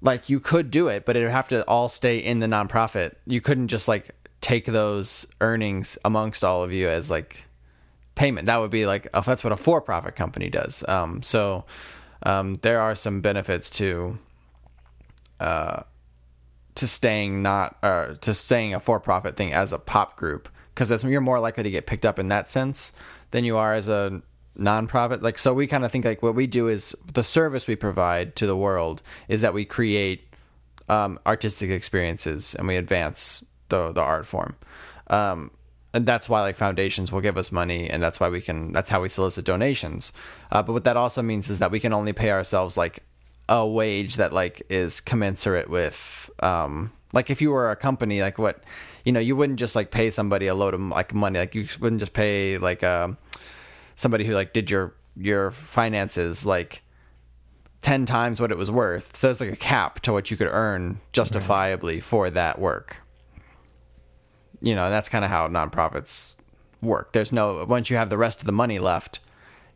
[0.02, 3.16] like you could do it but it would have to all stay in the nonprofit
[3.26, 7.44] you couldn't just like take those earnings amongst all of you as like
[8.20, 8.48] payment.
[8.48, 10.88] That would be like that's what a for-profit company does.
[10.88, 11.66] Um, so
[12.24, 14.20] um, there are some benefits to
[15.40, 15.84] uh,
[16.76, 21.22] to staying not uh, to staying a for-profit thing as a pop group because you're
[21.22, 22.94] more likely to get picked up in that sense
[23.32, 24.22] than you are as a
[24.60, 25.22] nonprofit.
[25.22, 28.36] Like so, we kind of think like what we do is the service we provide
[28.38, 30.34] to the world is that we create
[30.88, 34.56] um, artistic experiences and we advance the the art form.
[35.08, 35.52] Um,
[35.94, 38.90] and that's why like foundations will give us money and that's why we can that's
[38.90, 40.14] how we solicit donations
[40.52, 43.00] uh, but what that also means is that we can only pay ourselves like
[43.48, 48.38] a wage that like is commensurate with um like if you were a company like
[48.38, 48.64] what
[49.04, 51.68] you know you wouldn't just like pay somebody a load of like money like you
[51.80, 53.18] wouldn't just pay like um
[54.00, 56.84] somebody who like did your your finances like
[57.82, 60.50] 10 times what it was worth so it's like a cap to what you could
[60.50, 62.04] earn justifiably right.
[62.04, 63.02] for that work
[64.62, 66.36] you know, that's kind of how nonprofits
[66.82, 67.14] work.
[67.14, 69.20] There's no once you have the rest of the money left,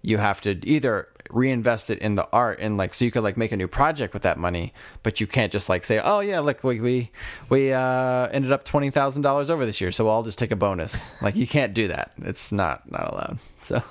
[0.02, 3.38] you have to either reinvest it in the art and like so you could like
[3.38, 6.40] make a new project with that money, but you can't just like say, "Oh yeah,
[6.40, 7.12] look, we we
[7.50, 11.36] we uh ended up $20,000 over this year, so I'll just take a bonus." like
[11.36, 12.12] you can't do that.
[12.22, 13.40] It's not not allowed.
[13.74, 13.82] So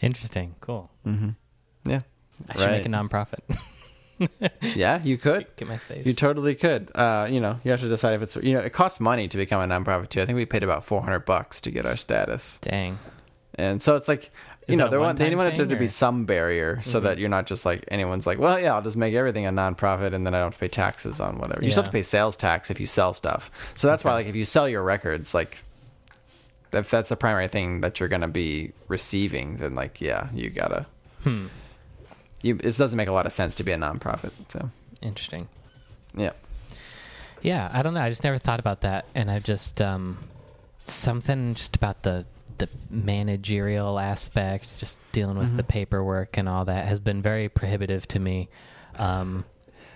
[0.00, 0.54] interesting.
[0.60, 0.90] Cool.
[1.06, 1.36] Mhm.
[1.84, 2.00] Yeah.
[2.48, 2.70] I should right.
[2.70, 3.60] make a nonprofit.
[4.76, 6.04] yeah, you could get my space.
[6.04, 6.90] You totally could.
[6.94, 9.36] Uh, you know, you have to decide if it's you know it costs money to
[9.36, 10.22] become a nonprofit too.
[10.22, 12.58] I think we paid about four hundred bucks to get our status.
[12.62, 12.98] Dang.
[13.54, 14.30] And so it's like
[14.68, 17.06] you Is know they want they wanted there to be some barrier so mm-hmm.
[17.06, 20.12] that you're not just like anyone's like well yeah I'll just make everything a nonprofit
[20.12, 21.62] and then I don't have to pay taxes on whatever.
[21.62, 21.72] You yeah.
[21.72, 23.50] still have to pay sales tax if you sell stuff.
[23.74, 24.10] So that's okay.
[24.10, 25.58] why like if you sell your records like
[26.72, 30.86] if that's the primary thing that you're gonna be receiving then like yeah you gotta.
[31.22, 31.46] Hmm
[32.42, 34.30] you, it doesn't make a lot of sense to be a nonprofit.
[34.48, 34.70] So
[35.02, 35.48] interesting.
[36.16, 36.32] Yeah.
[37.42, 38.00] Yeah, I don't know.
[38.00, 40.18] I just never thought about that, and I've just um,
[40.86, 42.26] something just about the
[42.58, 45.58] the managerial aspect, just dealing with mm-hmm.
[45.58, 48.48] the paperwork and all that, has been very prohibitive to me.
[48.96, 49.44] Um,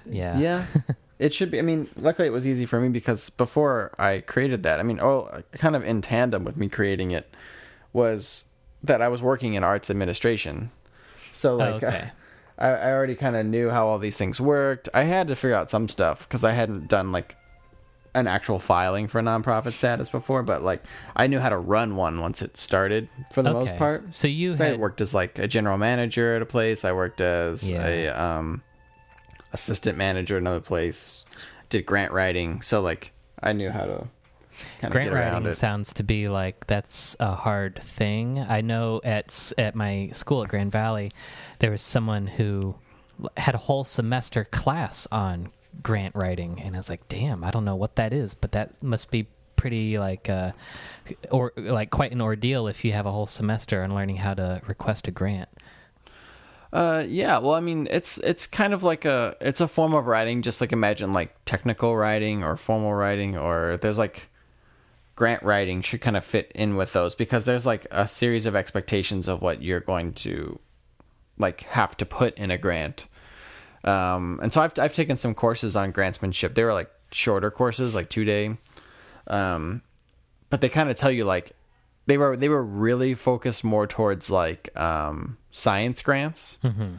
[0.08, 0.38] yeah.
[0.38, 0.66] Yeah.
[1.22, 1.58] it should be.
[1.61, 4.98] I mean, luckily it was easy for me because before I created that, I mean,
[5.00, 7.32] oh, kind of in tandem with me creating it
[7.92, 8.46] was
[8.82, 10.72] that I was working in arts administration.
[11.32, 12.11] So like, okay.
[12.58, 14.88] I, I already kind of knew how all these things worked.
[14.92, 17.37] I had to figure out some stuff because I hadn't done like
[18.14, 20.82] an actual filing for a nonprofit status before, but like
[21.14, 23.58] I knew how to run one once it started for the okay.
[23.61, 24.12] most part.
[24.12, 24.72] So you had...
[24.72, 26.85] I worked as like a general manager at a place.
[26.85, 27.87] I worked as yeah.
[27.87, 28.62] a um,
[29.52, 31.24] assistant manager another place.
[31.70, 33.12] Did grant writing, so like
[33.42, 34.08] I knew how to
[34.90, 35.54] grant writing it.
[35.54, 38.38] sounds to be like that's a hard thing.
[38.38, 41.10] I know at at my school at Grand Valley,
[41.58, 42.74] there was someone who
[43.36, 45.50] had a whole semester class on
[45.82, 48.82] grant writing, and I was like, "Damn, I don't know what that is, but that
[48.82, 50.52] must be pretty like uh,
[51.30, 54.60] or like quite an ordeal if you have a whole semester on learning how to
[54.68, 55.48] request a grant."
[56.72, 57.38] Uh, yeah.
[57.38, 60.40] Well, I mean, it's it's kind of like a it's a form of writing.
[60.42, 64.30] Just like imagine like technical writing or formal writing, or there's like
[65.14, 68.56] grant writing should kind of fit in with those because there's like a series of
[68.56, 70.58] expectations of what you're going to
[71.38, 73.06] like have to put in a grant.
[73.85, 76.54] Um, and so I've I've taken some courses on grantsmanship.
[76.54, 78.56] They were like shorter courses, like two day.
[79.26, 79.82] Um,
[80.48, 81.52] but they kind of tell you like
[82.06, 86.58] they were they were really focused more towards like um, science grants.
[86.64, 86.96] Mm-hmm.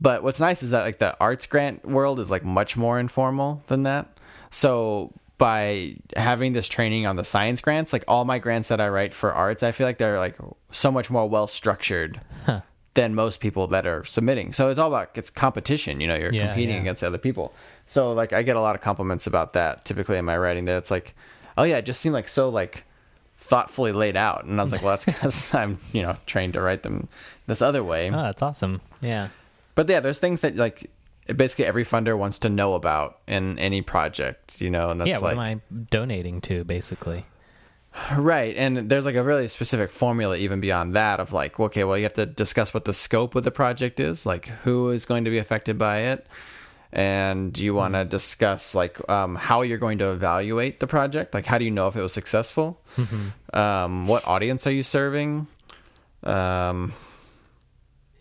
[0.00, 3.64] But what's nice is that like the arts grant world is like much more informal
[3.66, 4.06] than that.
[4.50, 8.88] So by having this training on the science grants, like all my grants that I
[8.88, 10.36] write for arts, I feel like they're like
[10.70, 12.60] so much more well structured huh.
[12.94, 14.52] than most people that are submitting.
[14.52, 16.00] So it's all about it's competition.
[16.00, 16.82] You know, you're yeah, competing yeah.
[16.82, 17.54] against other people.
[17.86, 20.66] So like I get a lot of compliments about that typically in my writing.
[20.66, 21.14] That it's like,
[21.56, 22.84] oh yeah, it just seemed like so like
[23.38, 26.60] thoughtfully laid out, and I was like, well, that's because I'm you know trained to
[26.60, 27.08] write them
[27.46, 28.10] this other way.
[28.10, 28.80] Oh, that's awesome.
[29.00, 29.28] Yeah.
[29.74, 30.90] But yeah, there's things that like
[31.34, 35.18] basically every funder wants to know about in any project, you know, and that's yeah,
[35.18, 37.26] what like am I donating to, basically?
[38.16, 38.56] right.
[38.56, 42.04] And there's like a really specific formula even beyond that of like, okay, well, you
[42.04, 45.30] have to discuss what the scope of the project is, like who is going to
[45.30, 46.26] be affected by it,
[46.96, 51.44] and you want to discuss like um, how you're going to evaluate the project, like
[51.44, 52.80] how do you know if it was successful,
[53.52, 55.46] um, what audience are you serving,
[56.24, 56.94] um,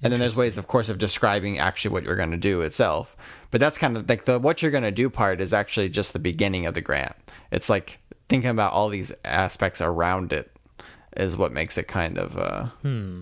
[0.03, 3.15] and then there's ways, of course, of describing actually what you're going to do itself.
[3.49, 6.11] But that's kind of like the what you're going to do part is actually just
[6.11, 7.15] the beginning of the grant.
[7.51, 10.51] It's like thinking about all these aspects around it
[11.15, 13.21] is what makes it kind of uh like Hmm.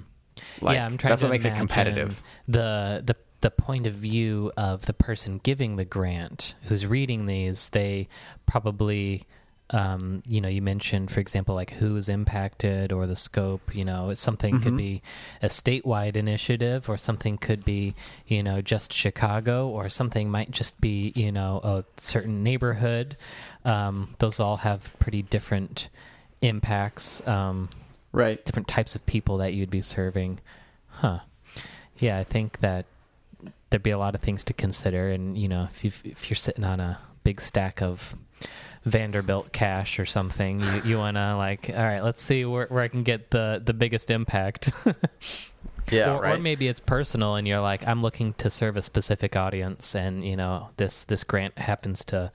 [0.61, 2.23] yeah, I'm trying that's to what makes it competitive.
[2.47, 7.69] The the the point of view of the person giving the grant who's reading these,
[7.69, 8.07] they
[8.45, 9.25] probably
[9.69, 13.73] um, you know, you mentioned, for example, like who is impacted or the scope.
[13.73, 14.63] You know, something Mm-hmm.
[14.63, 15.01] could be
[15.41, 17.95] a statewide initiative, or something could be,
[18.27, 23.17] you know, just Chicago, or something might just be, you know, a certain neighborhood.
[23.65, 25.89] Um, those all have pretty different
[26.41, 27.25] impacts.
[27.27, 27.69] Um,
[28.11, 28.43] Right.
[28.45, 30.39] different types of people that you'd be serving.
[30.89, 31.19] Huh.
[31.97, 32.85] Yeah, I think that
[33.73, 36.35] there'd be a lot of things to consider and you know, if you if you're
[36.35, 38.15] sitting on a big stack of
[38.85, 42.83] Vanderbilt cash or something, you you want to like, all right, let's see where where
[42.83, 44.71] I can get the the biggest impact.
[45.91, 46.39] Yeah, or, right.
[46.39, 50.25] or maybe it's personal and you're like, I'm looking to serve a specific audience and,
[50.25, 52.31] you know, this this grant happens to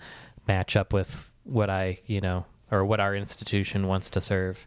[0.46, 4.66] match up with what I, you know, or what our institution wants to serve.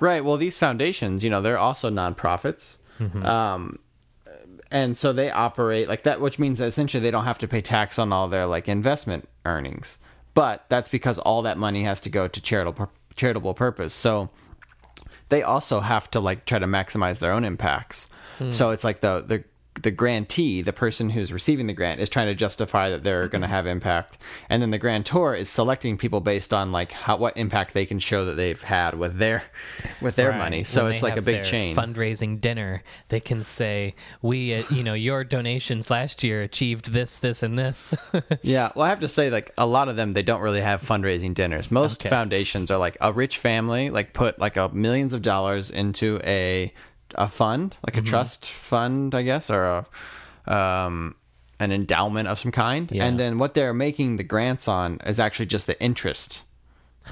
[0.00, 0.24] Right.
[0.24, 2.78] Well, these foundations, you know, they're also nonprofits.
[3.24, 3.78] Um,
[4.72, 7.60] and so they operate like that, which means that essentially they don't have to pay
[7.60, 9.98] tax on all their like investment earnings.
[10.32, 13.92] But that's because all that money has to go to charitable charitable purpose.
[13.92, 14.30] So
[15.28, 18.08] they also have to like try to maximize their own impacts.
[18.38, 18.50] Hmm.
[18.50, 19.44] So it's like the the
[19.80, 23.40] the grantee, the person who's receiving the grant, is trying to justify that they're going
[23.40, 24.18] to have impact,
[24.50, 27.98] and then the grantor is selecting people based on like how what impact they can
[27.98, 29.44] show that they've had with their
[30.02, 30.38] with their Right.
[30.38, 30.62] money.
[30.64, 31.74] So When it's like a big chain.
[31.74, 32.82] fundraising dinner.
[33.08, 37.58] They can say, "We, uh, you know, your donations last year achieved this, this, and
[37.58, 37.94] this."
[38.42, 40.82] Yeah, well, I have to say, like a lot of them, they don't really have
[40.82, 41.70] fundraising dinners.
[41.70, 42.10] Most Okay.
[42.10, 46.72] foundations are like a rich family, like put like a millions of dollars into a
[47.16, 48.06] a fund, like Mm-hmm.
[48.06, 49.64] a trust fund, I guess, or
[50.46, 51.14] a um
[51.60, 53.04] an endowment of some kind, Yeah.
[53.06, 56.42] and then what they're making the grants on is actually just the interest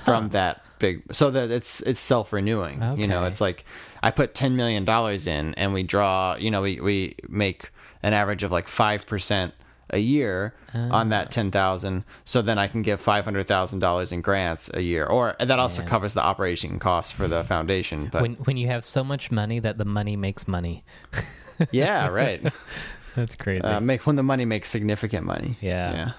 [0.04, 2.82] from that big, so that it's it's self renewing.
[2.98, 3.64] You know, it's like
[4.02, 6.36] I put ten million dollars in, and we draw.
[6.36, 7.70] You know, we we make
[8.02, 9.54] an average of like five percent
[9.92, 11.04] a year on Ah.
[11.10, 12.04] that ten thousand.
[12.24, 15.48] So then I can give five hundred thousand dollars in grants a year, or and
[15.50, 15.88] that also Man.
[15.88, 18.08] covers the operation costs for the foundation.
[18.10, 20.84] But when when you have so much money that the money makes money,
[21.70, 22.40] yeah, right.
[23.16, 23.62] that's crazy.
[23.66, 25.58] uh, make when the money makes significant money.
[25.60, 25.92] Yeah.
[25.92, 26.12] yeah.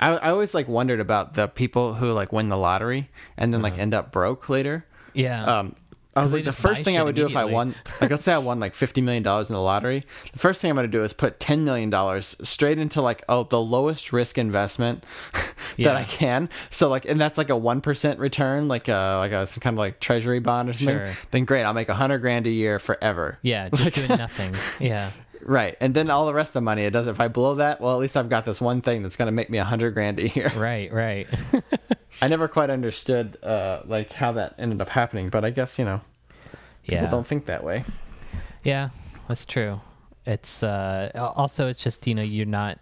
[0.00, 3.62] I, I always like wondered about the people who like win the lottery and then
[3.62, 4.84] like end up broke later.
[5.12, 5.76] yeah, Um,
[6.14, 8.34] I was like, the first thing I would do if I won, like, let's say
[8.34, 10.04] I won like fifty million dollars in the lottery.
[10.32, 13.22] The first thing I'm going to do is put ten million dollars straight into like
[13.28, 15.94] oh the lowest risk investment that Yeah.
[15.94, 16.50] I can.
[16.70, 19.74] So like, and that's like a one percent return, like a like a some kind
[19.74, 20.96] of like treasury bond or something.
[20.98, 21.12] Sure.
[21.30, 23.38] Then great, I'll make a hundred grand a year forever.
[23.42, 24.54] yeah, just doing nothing.
[24.80, 25.12] Yeah,
[25.44, 27.06] Right, and then all the rest of the money it does.
[27.08, 29.32] If I blow that, well, at least I've got this one thing that's going to
[29.32, 30.52] make me a hundred grand a year.
[30.54, 31.26] right, right.
[32.20, 35.84] I never quite understood uh, like how that ended up happening, but I guess you
[35.84, 36.00] know
[36.82, 37.84] people yeah, don't think that way.
[38.62, 38.90] Yeah,
[39.28, 39.80] that's true.
[40.24, 42.78] It's uh also it's just, you know, you're not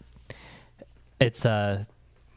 [1.21, 1.85] it's uh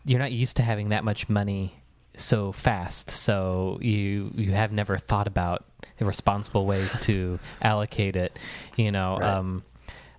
[0.05, 1.75] you're not used to having that much money
[2.15, 3.09] so fast.
[3.09, 5.65] So you you have never thought about
[5.97, 8.37] the responsible ways to allocate it,
[8.77, 9.17] you know.
[9.19, 9.29] Right.
[9.29, 9.63] Um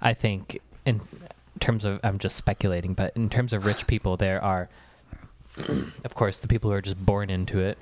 [0.03, 1.01] I think in
[1.61, 4.69] terms of I'm just speculating, but in terms of rich people there are
[6.05, 7.79] of course the people who are just born into it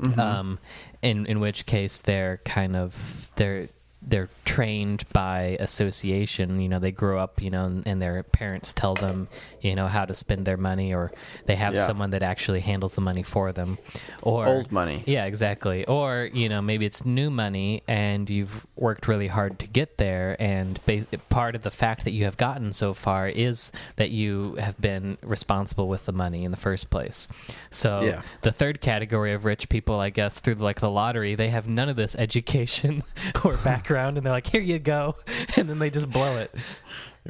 [0.00, 0.20] Mm-hmm.
[0.20, 0.58] um,
[1.02, 3.68] in in which case they're kind of they're
[4.08, 6.60] they're trained by association.
[6.60, 9.28] You know, they grow up, you know, and, and their parents tell them,
[9.60, 11.12] you know, how to spend their money, or
[11.46, 11.86] they have Yeah.
[11.86, 13.78] someone that actually handles the money for them,
[14.22, 15.04] or Old money.
[15.06, 15.84] Yeah, exactly.
[15.86, 20.36] Or you know, maybe it's new money, and you've worked really hard to get there,
[20.40, 24.54] and ba- part of the fact that you have gotten so far is that you
[24.56, 27.28] have been responsible with the money in the first place.
[27.70, 28.22] So Yeah.
[28.42, 31.88] the third category of rich people, I guess, through like the lottery, they have none
[31.88, 33.02] of this education
[33.44, 35.16] or background, and they're like, "Here you go,"
[35.56, 36.54] and then they just blow it.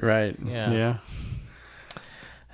[0.00, 0.36] Right.
[0.44, 0.70] Yeah.
[0.72, 0.96] Yeah.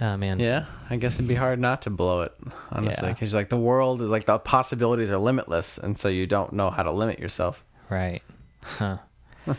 [0.01, 0.41] Oh man.
[0.41, 2.33] Yeah, I guess it'd be hard not to blow it,
[2.71, 3.13] honestly, Yeah.
[3.15, 6.71] because like the world is like the possibilities are limitless, and so you don't know
[6.71, 7.63] how to limit yourself.
[7.89, 8.23] Right.
[8.63, 8.99] Huh.
[9.47, 9.57] kind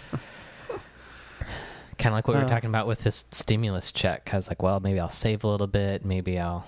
[2.07, 4.29] of like what we were talking about with this stimulus check.
[4.33, 6.03] I was like, well, maybe I'll save a little bit.
[6.03, 6.65] Maybe I'll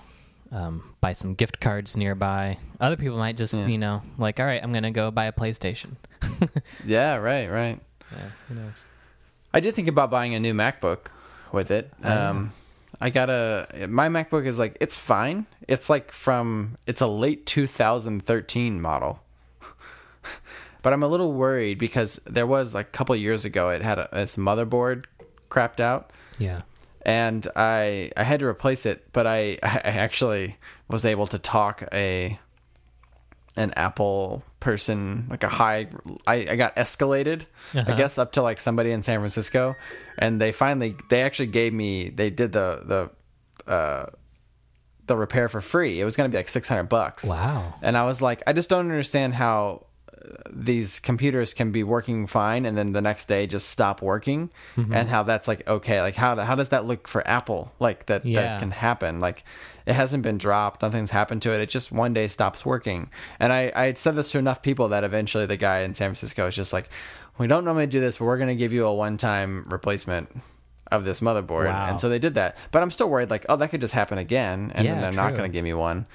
[0.52, 2.58] um, buy some gift cards nearby.
[2.80, 3.66] Other people might just, Yeah.
[3.66, 5.96] you know, like, all right, I'm going to go buy a PlayStation.
[6.84, 7.80] Yeah, right, right.
[8.12, 8.84] Yeah, who knows?
[9.52, 11.08] I did think about buying a new MacBook
[11.52, 11.92] with it.
[12.04, 12.10] Oh.
[12.30, 12.52] Um,
[13.00, 15.46] I got a my MacBook is like it's fine.
[15.68, 19.20] It's like from it's a late 2013 model.
[20.82, 23.98] but I'm a little worried because there was like a couple years ago it had
[23.98, 25.04] a, its motherboard
[25.50, 26.62] crapped out Yeah.
[27.08, 30.56] And I I had to replace it, but I I actually
[30.88, 32.38] was able to talk a
[33.56, 35.88] an Apple person like a high
[36.26, 37.94] I, I got escalated I Uh-huh.
[37.96, 39.74] guess up to like somebody in San Francisco
[40.18, 42.68] and they finally they actually gave me they did the
[43.66, 44.06] the uh
[45.06, 45.98] the repair for free.
[46.00, 47.24] It was going to be like 600 bucks.
[47.24, 47.74] Wow.
[47.82, 49.86] And I was like I just don't understand how
[50.50, 54.92] these computers can be working fine and then the next day just stop working Mm-hmm.
[54.92, 58.24] and how that's like okay like how how does that look for apple like that
[58.26, 58.42] Yeah.
[58.42, 59.44] that can happen like
[59.86, 63.10] it hasn't been dropped nothing's happened to it it just one day stops working
[63.40, 66.46] and i i said this to enough people that eventually the guy in san francisco
[66.46, 66.88] is just like
[67.38, 70.28] we don't normally do this but we're going to give you a one-time replacement
[70.92, 71.86] of this motherboard Wow.
[71.88, 74.18] and so they did that but i'm still worried like oh that could just happen
[74.18, 76.06] again and Yeah, then they're not going to give me one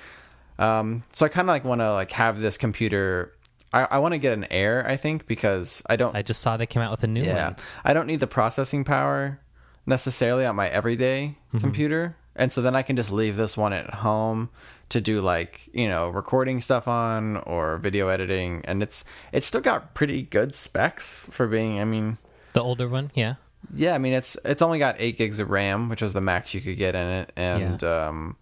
[0.59, 3.34] um, so I kind of like want to like have this computer.
[3.74, 6.15] I, I want to get an Air, I think, because I don't.
[6.15, 7.55] I just saw they came out with a new yeah, one.
[7.84, 9.39] I don't need the processing power
[9.86, 11.59] necessarily on my everyday Mm-hmm.
[11.59, 14.49] computer, and so then I can just leave this one at home
[14.89, 19.61] to do like you know recording stuff on or video editing, and it's it's still
[19.61, 21.80] got pretty good specs for being.
[21.80, 22.17] I mean,
[22.53, 23.36] The older one, yeah.
[23.76, 26.55] yeah, I mean it's it's only got eight gigs of RAM, which was the max
[26.55, 28.36] you could get in it, and um,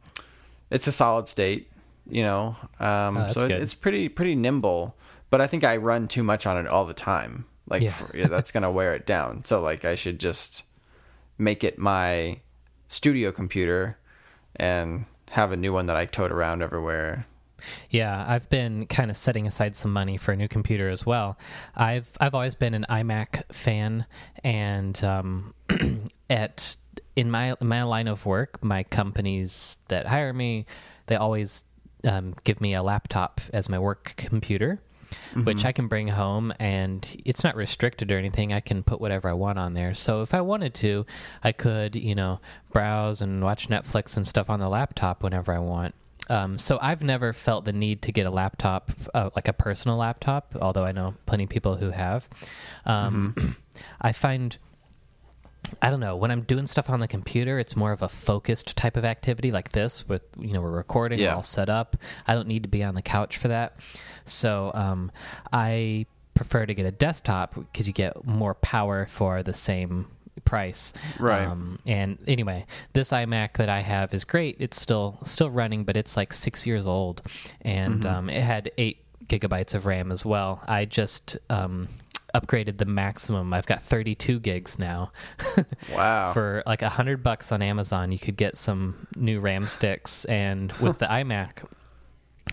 [0.69, 1.69] it's a solid state.
[2.09, 4.95] You know, um, Oh, so it, it's pretty pretty nimble.
[5.31, 7.45] But I think I run too much on it all the time.
[7.67, 7.91] Like Yeah.
[7.93, 9.43] for- yeah, that's gonna wear it down.
[9.45, 10.61] So like I should just
[11.39, 12.39] make it my
[12.87, 13.97] studio computer
[14.57, 17.25] and have a new one that I tote around everywhere.
[17.89, 21.37] Yeah, I've been kind of setting aside some money for a new computer as well.
[21.75, 24.05] I've I've always been an iMac fan,
[24.43, 25.53] and um,
[26.29, 26.75] at
[27.15, 30.65] in my my line of work, my companies that hire me,
[31.05, 31.63] they always
[32.03, 34.81] um, give me a laptop as my work computer.
[35.43, 38.51] Which I can bring home, and it's not restricted or anything.
[38.53, 39.93] I can put whatever I want on there.
[39.93, 41.05] So if I wanted to,
[41.43, 42.39] I could, you know,
[42.71, 45.95] browse and watch Netflix and stuff on the laptop whenever I want.
[46.29, 49.97] Um, so I've never felt the need to get a laptop, uh, like a personal
[49.97, 52.29] laptop, although I know plenty of people who have.
[52.85, 53.57] Um,
[54.01, 54.57] I find,
[55.81, 58.77] I don't know, when I'm doing stuff on the computer, it's more of a focused
[58.77, 61.35] type of activity like this with, you know, we're recording, Yeah.
[61.35, 61.97] all set up.
[62.27, 63.75] I don't need to be on the couch for that.
[64.31, 65.11] So um,
[65.51, 70.07] I prefer to get a desktop because you get more power for the same
[70.45, 70.93] price.
[71.19, 71.45] Right.
[71.45, 74.57] Um, and anyway, this iMac that I have is great.
[74.59, 77.21] It's still still running, but it's like six years old,
[77.61, 80.61] and um, it had eight gigabytes of RAM as well.
[80.67, 81.87] I just um,
[82.33, 83.53] upgraded the maximum.
[83.53, 85.11] I've got 32 gigs now.
[85.93, 86.31] Wow.
[86.31, 90.71] For like a hundred bucks on Amazon, you could get some new RAM sticks, and
[90.73, 91.65] with the iMac.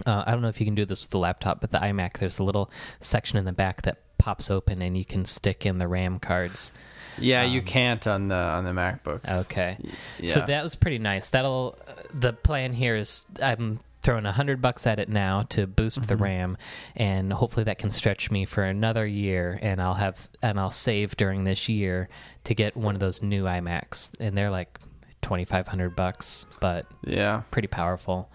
[0.06, 2.18] Uh, I don't know if you can do this with the laptop, but the iMac,
[2.18, 2.70] there's a little
[3.00, 6.72] section in the back that pops open and you can stick in the RAM cards.
[7.18, 9.28] yeah, you can't on the on the MacBooks.
[9.46, 9.76] Okay.
[10.18, 10.32] Yeah.
[10.32, 11.28] So that was pretty nice.
[11.28, 15.66] That'll uh, the plan here is I'm throwing a hundred bucks at it now to
[15.66, 16.56] boost the RAM,
[16.96, 21.16] and hopefully that can stretch me for another year, and I'll have and I'll save
[21.16, 22.08] during this year
[22.44, 24.78] to get one of those new iMacs, and they're like
[25.22, 27.42] twenty five hundred bucks, but Yeah.
[27.50, 28.30] pretty powerful.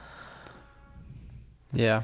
[1.74, 2.04] Yeah.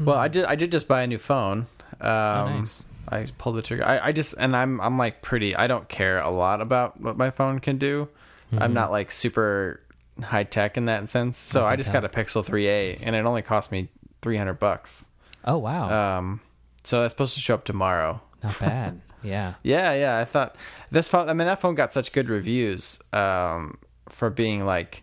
[0.00, 0.44] Well, I did.
[0.44, 1.66] I did just buy a new phone.
[2.00, 2.84] Um, Oh, nice.
[3.10, 3.84] I pulled the trigger.
[3.86, 5.56] I, I just and I'm I'm like pretty.
[5.56, 8.08] I don't care a lot about what my phone can do.
[8.52, 8.62] Mm-hmm.
[8.62, 9.80] I'm not like super
[10.22, 11.38] high tech in that sense.
[11.38, 12.02] So I, can just tell.
[12.02, 13.88] got a Pixel 3a, and it only cost me
[14.22, 15.08] 300 bucks.
[15.44, 16.40] Oh wow, Um,
[16.84, 18.20] so that's supposed to show up tomorrow.
[18.42, 19.00] not bad.
[19.22, 19.54] Yeah.
[19.62, 20.18] Yeah, yeah.
[20.18, 20.54] I thought
[20.90, 21.28] this phone.
[21.28, 23.78] I mean, that phone got such good reviews um,
[24.08, 25.02] for being like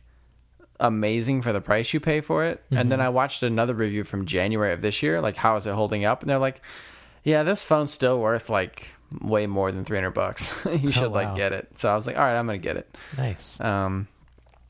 [0.80, 2.63] amazing for the price you pay for it.
[2.71, 5.73] And then I watched another review from January of this year, like how is it
[5.73, 6.21] holding up?
[6.21, 6.61] And they're like,
[7.23, 8.89] yeah, this phone's still worth like
[9.21, 10.53] way more than three hundred bucks.
[10.80, 11.26] you should wow.
[11.26, 11.78] like get it.
[11.78, 12.95] So I was like, all right, I'm gonna get it.
[13.17, 13.59] Nice.
[13.61, 14.07] Um,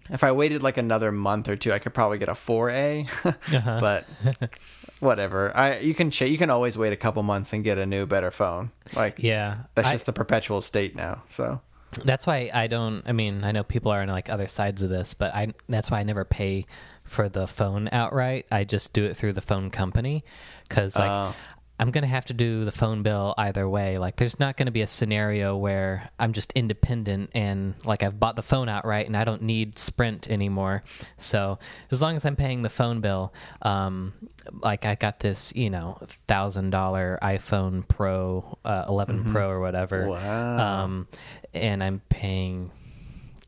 [0.10, 3.10] if I waited like another month or two, I could probably get a 4A.
[3.56, 3.80] Uh-huh.
[3.80, 4.06] but
[5.00, 5.56] whatever.
[5.56, 8.06] I you can ch- you can always wait a couple months and get a new
[8.06, 8.72] better phone.
[8.96, 9.58] Like yeah.
[9.76, 11.24] that's I- just the perpetual state now.
[11.30, 11.62] So
[12.04, 13.04] That's why I don't.
[13.06, 15.54] I mean, I know people are on like other sides of this, but I.
[15.70, 16.66] That's why I never pay
[17.04, 18.46] for the phone outright.
[18.52, 20.24] I just do it through the phone company
[20.68, 21.36] because like Oh.
[21.78, 23.98] I'm gonna have to do the phone bill either way.
[23.98, 28.38] Like, there's not gonna be a scenario where I'm just independent and like I've bought
[28.38, 30.84] the phone outright and I don't need Sprint anymore.
[31.18, 31.60] So
[31.92, 34.14] as long as I'm paying the phone bill, um,
[34.62, 35.98] like I got this, you know,
[36.30, 40.08] thousand dollar iPhone Pro, uh, 11 Pro or whatever.
[40.08, 40.84] Wow.
[40.84, 41.08] Um,
[41.56, 42.72] and I'm paying,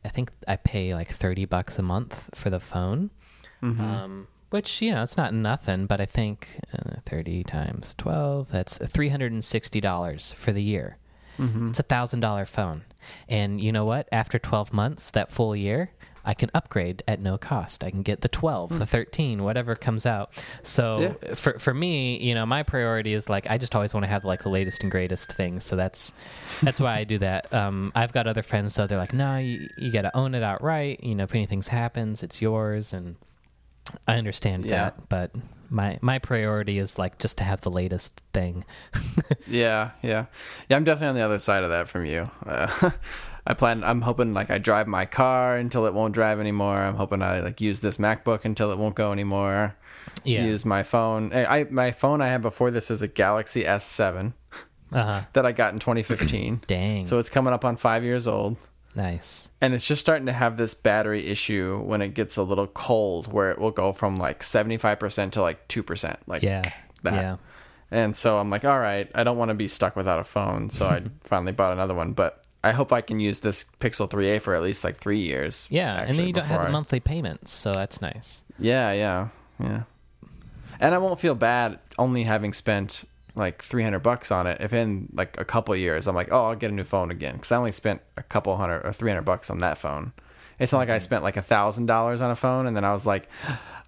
[0.04, 3.10] I think I pay like 30 bucks a month for the phone.
[3.80, 8.78] Um, which, you know, it's not nothing, but I think uh, 30 times 12, that's
[8.78, 10.96] $360 for the year.
[11.70, 12.84] It's a thousand dollar phone.
[13.28, 14.08] And you know what?
[14.10, 15.90] After 12 months, that full year,
[16.28, 17.82] I can upgrade at no cost.
[17.82, 20.30] I can get the 12, the 13, whatever comes out.
[20.62, 21.34] So Yeah.
[21.34, 24.24] for for me, you know, my priority is like I just always want to have
[24.26, 25.64] like the latest and greatest things.
[25.64, 26.12] So that's
[26.62, 27.52] that's why I do that.
[27.52, 28.86] Um, I've got other friends though.
[28.86, 31.02] They're like, no, you, you got to own it outright.
[31.02, 32.92] You know, if anything happens, it's yours.
[32.92, 33.16] And
[34.06, 34.76] I understand Yeah.
[34.84, 35.30] that, but
[35.70, 38.64] my my priority is like just to have the latest thing.
[39.46, 40.26] Yeah, yeah,
[40.68, 40.76] yeah.
[40.76, 42.30] I'm definitely on the other side of that from you.
[42.46, 42.90] Uh,
[43.48, 43.82] I plan.
[43.82, 46.76] I'm hoping like I drive my car until it won't drive anymore.
[46.76, 49.74] I'm hoping I like use this MacBook until it won't go anymore.
[50.22, 50.44] Yeah.
[50.44, 51.32] Use my phone.
[51.32, 54.34] I, I my phone I had before this is a Galaxy S7
[54.92, 55.20] Uh huh.
[55.32, 56.62] that I got in 2015.
[56.66, 57.06] Dang.
[57.06, 58.56] So it's coming up on five years old.
[58.94, 59.50] nice.
[59.60, 63.32] and it's just starting to have this battery issue when it gets a little cold
[63.32, 66.62] where it will go from like 75% to like 2% like Yeah.
[67.02, 67.14] that.
[67.14, 67.36] Yeah.
[67.90, 70.68] and so i'm like all right i don't want to be stuck without a phone
[70.68, 74.40] so i finally bought another one but i hope i can use this pixel 3a
[74.40, 77.00] for at least like three years Yeah, and then you don't have before the monthly
[77.00, 78.42] payments, so that's nice.
[78.58, 79.28] yeah yeah
[79.60, 79.82] yeah.
[80.80, 83.04] And i won't feel bad only having spent
[83.34, 84.60] like 300 bucks on it.
[84.60, 87.34] If in like a couple years i'm like oh i'll get a new phone again
[87.34, 90.12] because i only spent a couple hundred or 300 bucks on that phone.
[90.58, 91.02] It's not like i mm-hmm.
[91.02, 93.28] spent like a thousand dollars on a phone and then i was like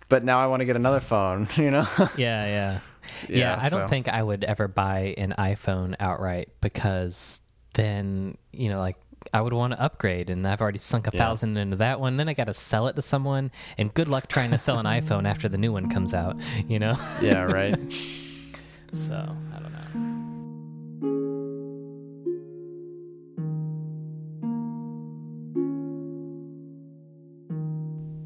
[0.08, 1.86] but now i want to get another phone you know?
[1.98, 2.80] Yeah, yeah.
[3.28, 7.40] Yeah, Yeah, I don't think I would ever buy an iPhone outright because
[7.74, 8.96] then, you know, like
[9.32, 11.18] I would want to upgrade and I've already sunk a Yeah.
[11.20, 12.16] thousand into that one.
[12.16, 14.86] Then I got to sell it to someone and good luck trying to sell an
[14.86, 16.36] iPhone after the new one comes out,
[16.68, 16.96] you know?
[17.22, 17.78] yeah right
[18.92, 19.80] So, I don't know.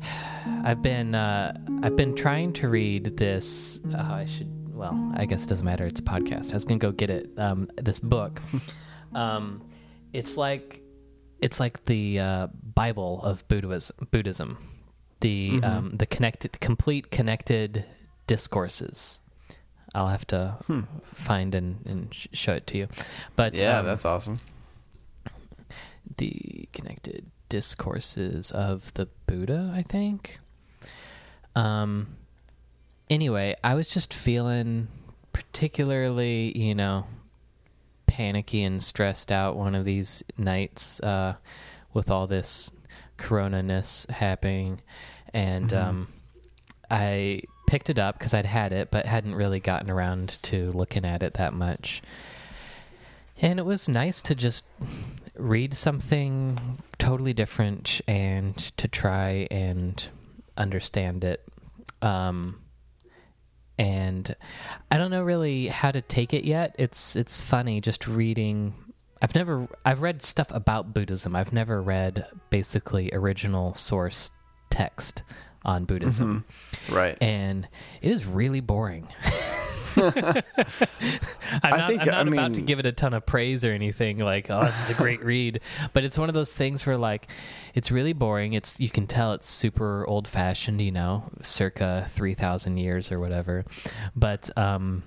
[0.65, 3.81] I've been uh, I've been trying to read this.
[3.95, 5.87] Uh, I should well, I guess it doesn't matter.
[5.87, 6.51] It's a podcast.
[6.51, 7.31] I was gonna go get it.
[7.37, 8.41] Um, this book.
[9.15, 9.69] um,
[10.13, 10.81] it's like
[11.41, 14.09] it's like the uh, Bible of Buddhism.
[14.11, 14.59] Buddhism.
[15.21, 17.85] The um, the connected, complete connected
[18.27, 19.21] discourses.
[19.95, 20.57] I'll have to
[21.15, 22.89] find and, and sh- show it to you.
[23.37, 24.39] But yeah um, that's awesome
[26.17, 30.41] the connected discourses of the Buddha, I think.
[31.55, 32.17] Um
[33.09, 34.89] anyway, I was just feeling
[35.33, 37.07] particularly, you know,
[38.15, 41.35] panicky and stressed out one of these nights uh
[41.93, 42.73] with all this
[43.17, 44.81] corona-ness happening
[45.33, 46.09] and um
[46.91, 51.05] I picked it up because I'd had it but hadn't really gotten around to looking
[51.05, 52.03] at it that much.
[53.41, 54.65] And it was nice to just
[55.35, 60.09] read something totally different and to try and
[60.57, 61.43] understand it.
[62.01, 62.61] Um,
[63.79, 64.35] and
[64.91, 66.75] I don't know really how to take it yet.
[66.79, 68.75] It's it's funny just reading.
[69.21, 71.35] I've never I've read stuff about Buddhism.
[71.35, 74.31] I've never read basically original source
[74.71, 75.23] text
[75.65, 76.45] on Buddhism,
[76.91, 77.67] right and
[78.03, 79.09] it is really boring.
[79.97, 80.43] I'm
[81.63, 84.19] not, think- I'm not I about to give it a ton of praise or anything
[84.19, 85.61] like, oh, this is a great read.
[85.93, 87.29] But it's one of those things where like
[87.75, 88.55] it's really boring.
[88.55, 93.21] It's you can tell it's super old fashioned, you know, circa three thousand years or
[93.21, 93.65] whatever.
[94.17, 95.03] But um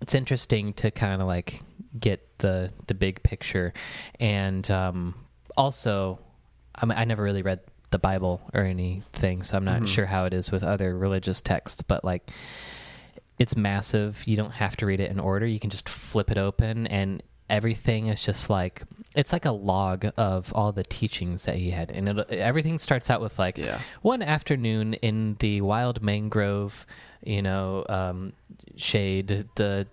[0.00, 1.60] it's interesting to kind of like
[1.98, 3.72] get the the big picture
[4.20, 5.14] and um
[5.56, 6.20] also
[6.74, 7.60] I mean I never really read
[7.90, 11.82] the Bible or anything, so I'm not sure how it is with other religious texts,
[11.82, 12.30] but like
[13.38, 14.26] it's massive.
[14.26, 15.46] You don't have to read it in order.
[15.46, 18.82] You can just flip it open and everything is just like
[19.14, 23.08] it's like a log of all the teachings that he had and it, everything starts
[23.08, 23.80] out with like Yeah.
[24.02, 26.84] one afternoon in the wild mangrove
[27.24, 28.34] you know um,
[28.76, 29.86] shade the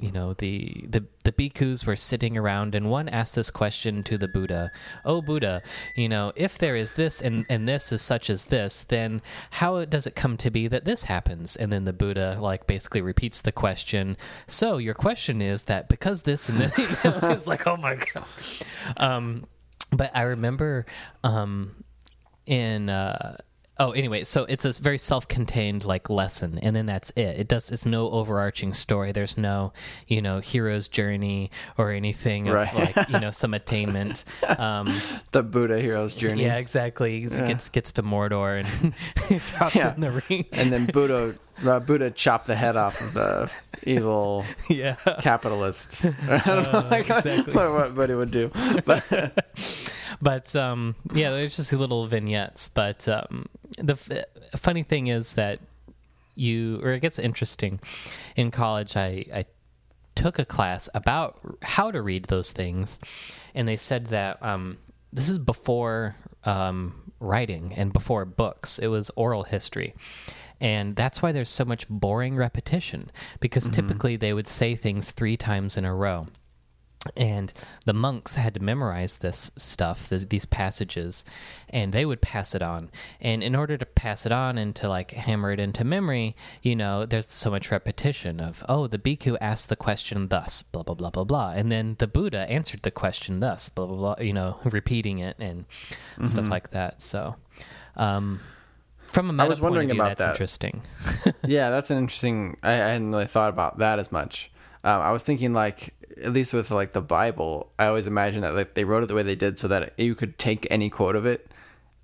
[0.00, 4.16] you know the, the the bhikkhus were sitting around and one asked this question to
[4.16, 4.70] the buddha
[5.04, 5.62] oh buddha
[5.94, 9.20] you know if there is this and and this is such as this then
[9.50, 11.56] how does it come to be that this happens?
[11.56, 16.22] And then the buddha like basically repeats the question so your question is that because
[16.22, 18.26] this and this know, it's like oh my god.
[18.96, 19.46] Um
[19.92, 20.86] but I remember
[21.24, 21.84] um,
[22.46, 23.36] in uh,
[23.80, 27.40] oh anyway, so it's a very self-contained like lesson, and then that's it.
[27.40, 29.10] It does it's no overarching story.
[29.10, 29.72] There's no
[30.06, 34.24] you know hero's journey or anything of like you know some attainment.
[34.46, 35.00] Um,
[35.32, 36.44] The Buddha hero's journey.
[36.44, 37.20] yeah, exactly.
[37.22, 37.48] He Yeah.
[37.48, 39.94] gets gets to Mordor and drops Yeah.
[39.94, 40.44] in the ring.
[40.52, 41.34] And then Buddha
[41.66, 43.50] uh, Buddha chopped the head off of the
[43.84, 44.96] evil yeah.
[45.20, 46.04] capitalist.
[46.04, 47.54] I don't know like, Uh, exactly.
[47.54, 48.50] what, what Buddha would do.
[48.84, 49.04] But
[50.20, 52.68] but um, yeah, there's just little vignettes.
[52.68, 53.46] But um,
[53.78, 55.60] the f- funny thing is that
[56.34, 57.80] you, or it gets interesting.
[58.36, 59.44] In college, I, I
[60.14, 62.98] took a class about how to read those things,
[63.54, 64.78] and they said that um,
[65.12, 68.78] this is before um, writing and before books.
[68.78, 69.94] It was oral history.
[70.62, 73.10] And that's why there's so much boring repetition
[73.40, 76.26] because typically they would say things three times in a row
[77.16, 77.52] and
[77.86, 81.24] the monks had to memorize this stuff th- these passages
[81.70, 82.90] and they would pass it on
[83.22, 86.76] and in order to pass it on and to like hammer it into memory you
[86.76, 90.94] know there's so much repetition of oh the bhikkhu asked the question thus blah blah
[90.94, 94.32] blah blah blah and then the buddha answered the question thus blah blah blah you
[94.34, 95.64] know repeating it and
[96.26, 97.34] stuff like that so
[97.96, 98.40] um
[99.06, 100.34] from a meta I was wondering point of view, about that's that.
[100.34, 100.82] interesting
[101.46, 102.56] yeah, that's an interesting.
[102.62, 104.52] I, I hadn't really thought about that as much.
[104.84, 108.54] Um, I was thinking like at least with like the Bible, I always imagine that
[108.54, 111.16] like they wrote it the way they did so that you could take any quote
[111.16, 111.50] of it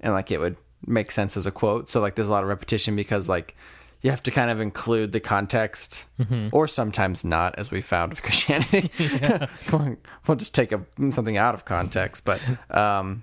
[0.01, 0.57] and like it would
[0.87, 1.89] make sense as a quote.
[1.89, 3.57] So like there's a lot of repetition because like
[4.03, 6.05] you have to kind of include the context
[6.53, 8.91] or sometimes not as we found with Christianity.
[10.27, 12.41] we'll just take a, something out of context, but
[12.71, 13.23] um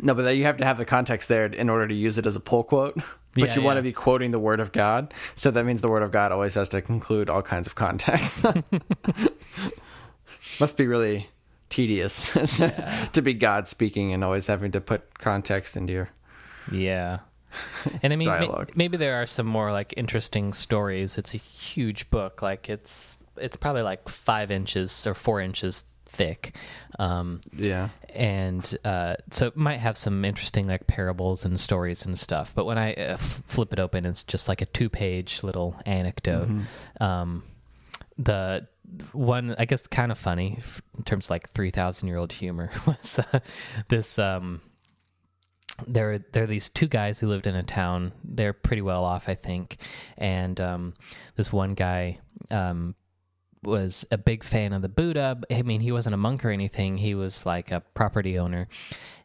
[0.00, 2.36] no, but you have to have the context there in order to use it as
[2.36, 2.94] a pull quote.
[3.34, 5.88] But Yeah, you want to be quoting the word of God, so that means the
[5.88, 8.44] word of God always has to include all kinds of context.
[10.60, 11.28] Must be really
[11.70, 12.28] tedious
[13.12, 16.10] to be God speaking and always having to put context into your.
[16.72, 17.20] Yeah.
[18.02, 21.16] And I mean, ma- maybe there are some more like interesting stories.
[21.18, 22.42] It's a huge book.
[22.42, 26.54] Like it's it's probably like five inches or four inches thick,
[26.98, 27.90] um, Yeah.
[28.14, 32.52] and uh, so it might have some interesting like parables and stories and stuff.
[32.54, 35.76] But when I uh, f- flip it open, it's just like a two page little
[35.86, 36.48] anecdote.
[37.00, 37.44] Um,
[38.18, 38.66] the
[39.12, 40.58] one I guess kind of funny
[40.96, 43.40] in terms of like three thousand year old humor was uh,
[43.88, 44.18] this.
[44.18, 44.62] Um,
[45.86, 48.12] there there are these two guys who lived in a town.
[48.24, 49.76] They're pretty well off, I think.
[50.16, 50.94] And um,
[51.36, 52.18] this one guy
[52.50, 52.96] um,
[53.62, 55.38] was a big fan of the Buddha.
[55.50, 56.98] I mean, he wasn't a monk or anything.
[56.98, 58.68] He was like a property owner,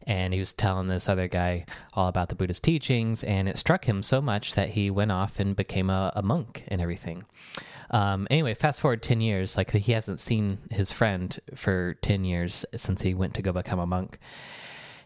[0.06, 3.24] and he was telling this other guy all about the Buddha's teachings.
[3.24, 6.64] And it struck him so much that he went off and became a, a monk
[6.68, 7.24] and everything.
[7.94, 12.66] Um, anyway, fast forward 10 years, like he hasn't seen his friend for 10 years
[12.74, 14.18] since he went to go become a monk.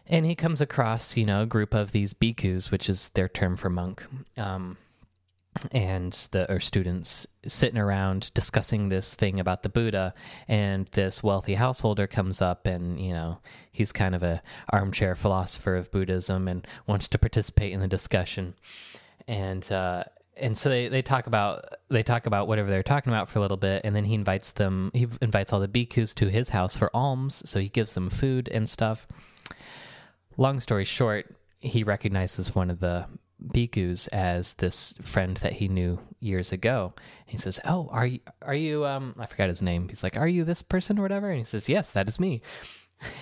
[0.07, 3.57] And he comes across, you know, a group of these bhikkhus, which is their term
[3.57, 4.03] for monk,
[4.37, 4.77] um,
[5.71, 10.15] and the or students sitting around discussing this thing about the Buddha.
[10.47, 13.37] And this wealthy householder comes up, and you know,
[13.71, 18.55] he's kind of a armchair philosopher of Buddhism and wants to participate in the discussion.
[19.27, 20.05] And uh,
[20.39, 23.41] and so they, they talk about they talk about whatever they're talking about for a
[23.41, 24.91] little bit, and then he invites them.
[24.93, 28.49] He invites all the bhikkhus to his house for alms, so he gives them food
[28.49, 29.07] and stuff
[30.39, 33.05] long story short, he recognizes one of the
[33.53, 36.93] bhikkhus as this friend that he knew years ago.
[37.25, 38.19] He says, "Oh, are you?
[38.41, 38.85] Are you?
[38.85, 39.89] Um, I forgot his name.
[39.89, 42.41] He's like, "Are you this person or whatever?" And he says, "Yes, that is me."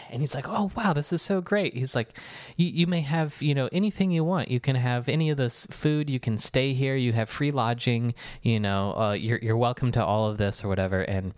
[0.09, 2.17] And he's like, "Oh, wow, this is so great." He's like,
[2.55, 4.49] "You may have you know anything you want.
[4.49, 6.09] You can have any of this food.
[6.09, 6.95] You can stay here.
[6.95, 8.15] You have free lodging.
[8.41, 11.33] You know, uh, you're you're welcome to all of this or whatever." And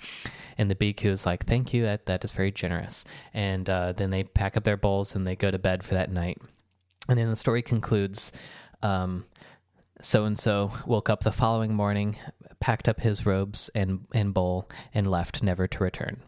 [0.57, 1.83] and the bhikkhu is like, "Thank you.
[1.83, 5.35] That that is very generous." And uh, then they pack up their bowls and they
[5.35, 6.37] go to bed for that night.
[7.07, 8.31] And then the story concludes.
[10.01, 12.15] So and so woke up the following morning,
[12.61, 16.21] packed up his robes and and bowl, and left, never to return.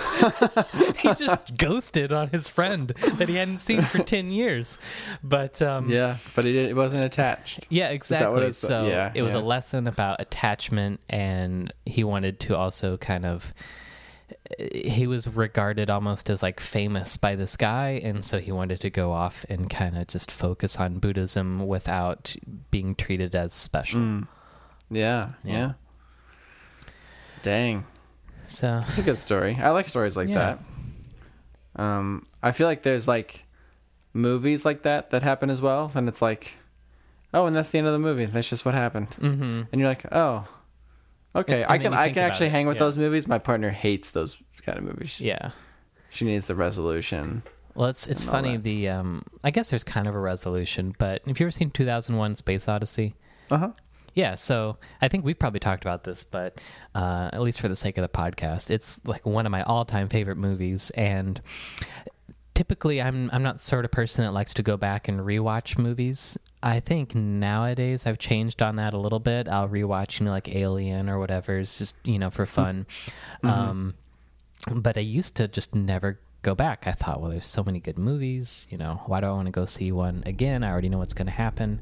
[0.96, 4.78] he just ghosted on his friend that he hadn't seen for ten years.
[5.22, 7.66] But um, Yeah, but he did, it wasn't attached.
[7.68, 8.52] yeah, exactly.
[8.52, 9.40] So yeah, it was yeah.
[9.40, 13.52] a lesson about attachment, and he wanted to also kind of.
[14.58, 18.90] He was regarded almost as like famous by this guy, and so he wanted to
[18.90, 22.36] go off and kind of just focus on Buddhism without
[22.70, 24.00] being treated as special.
[24.00, 24.28] Mm.
[24.90, 25.52] Yeah, Yeah.
[25.52, 25.72] yeah.
[27.42, 27.84] Dang.
[28.50, 29.56] So It's a good story.
[29.60, 30.56] I like stories like Yeah.
[31.76, 31.82] that.
[31.82, 33.44] Um, I feel like there's like
[34.12, 36.54] movies like that that happen as well, and it's like,
[37.32, 38.26] oh, and that's the end of the movie.
[38.26, 40.46] That's just what happened, hmm and you're like, oh,
[41.34, 41.62] okay.
[41.62, 42.80] And- I and then can you I think can about actually it, hang with yeah.
[42.84, 43.26] those movies.
[43.28, 45.20] My partner hates those kind of movies.
[45.20, 45.50] yeah,
[46.10, 47.42] She needs the resolution.
[47.76, 48.56] Well, it's it's all funny.
[48.56, 48.64] that.
[48.64, 52.34] The um, I guess there's kind of a resolution, but have you ever seen 2001:
[52.34, 53.14] Space Odyssey?
[53.50, 53.70] Uh huh.
[54.14, 56.60] Yeah, so I think we've probably talked about this, but
[56.94, 60.08] uh, at least for the sake of the podcast, it's like one of my all-time
[60.08, 60.90] favorite movies.
[60.90, 61.40] And
[62.54, 65.78] typically, I'm I'm not the sort of person that likes to go back and rewatch
[65.78, 66.36] movies.
[66.62, 69.48] I think nowadays I've changed on that a little bit.
[69.48, 71.58] I'll rewatch, you know, like Alien or whatever.
[71.58, 72.86] It's just you know for fun.
[73.42, 73.94] Um,
[74.70, 76.86] but I used to just never go back.
[76.86, 78.66] I thought, well, there's so many good movies.
[78.70, 80.62] You know, why do I want to go see one again?
[80.64, 81.80] I already know what's going to happen.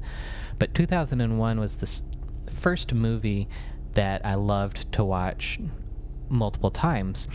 [0.59, 2.03] But 2001 was the s-
[2.49, 3.47] first movie
[3.93, 5.59] that I loved to watch
[6.29, 7.27] multiple times.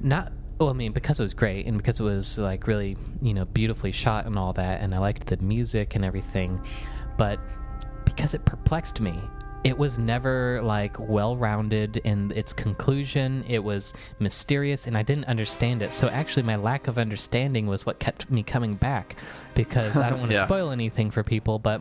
[0.00, 3.34] Not, well, I mean, because it was great and because it was like really, you
[3.34, 6.60] know, beautifully shot and all that, and I liked the music and everything,
[7.16, 7.38] but
[8.04, 9.18] because it perplexed me.
[9.64, 13.42] It was never like well rounded in its conclusion.
[13.48, 15.94] It was mysterious and I didn't understand it.
[15.94, 19.16] So actually, my lack of understanding was what kept me coming back
[19.54, 20.44] because I don't want to Yeah.
[20.44, 21.80] spoil anything for people, but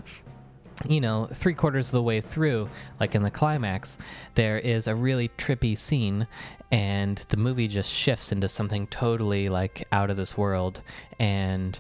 [0.88, 2.70] you know, three quarters of the way through,
[3.00, 3.98] like in the climax,
[4.36, 6.28] there is a really trippy scene,
[6.72, 10.82] and the movie just shifts into something totally like out of this world.
[11.20, 11.80] And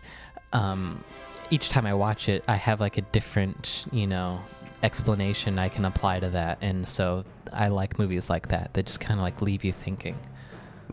[0.54, 1.04] um,
[1.50, 4.39] each time I watch it, I have like a different, you know,
[4.84, 6.60] explanation I can apply to that.
[6.62, 10.18] And so I like movies like that that just kind of like leave you thinking.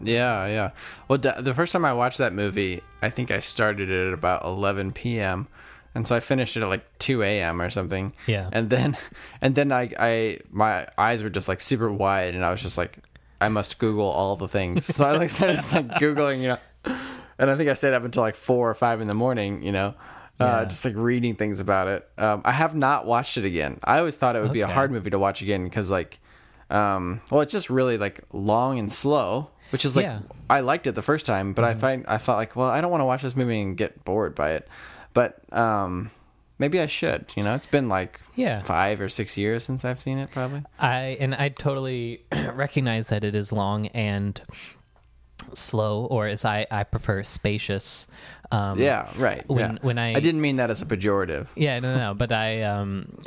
[0.03, 0.71] Yeah, yeah.
[1.09, 4.45] Well, the first time I watched that movie, I think I started it at about
[4.45, 5.47] 11 p.m.
[5.95, 7.61] And so I finished it at like 2 a.m.
[7.61, 8.13] or something.
[8.27, 8.49] Yeah.
[8.53, 8.97] And then,
[9.41, 12.79] and then I, I, my eyes were just like super wide, and I was just
[12.79, 12.99] like,
[13.41, 14.85] I must Google all the things.
[14.87, 16.97] So I like started just like googling, you know,
[17.39, 19.73] and I think I stayed up until like four or five in the morning, you
[19.73, 19.95] know,
[20.39, 20.47] Yeah.
[20.47, 22.09] uh, just like reading things about it.
[22.19, 23.81] Um, I have not watched it again.
[23.83, 26.21] I always thought it would be a hard movie to watch again because like,
[26.69, 30.21] um, well, it's just really like long and slow, which is like Yeah.
[30.49, 32.91] I liked it the first time, but I find I felt like, well, I don't
[32.91, 34.69] want to watch this movie and get bored by it.
[35.15, 36.11] But um,
[36.59, 37.27] maybe I should.
[37.37, 38.61] You know, it's been like Yeah.
[38.61, 40.63] five or six years since I've seen it, probably.
[40.79, 42.23] I and I totally
[42.55, 44.41] recognize that it is long and
[45.55, 48.07] slow, or as I, I prefer, spacious.
[48.53, 49.49] Um, Yeah, right.
[49.49, 49.79] When yeah.
[49.83, 51.47] when I, I didn't mean that as a pejorative.
[51.55, 53.19] yeah no no, no but I um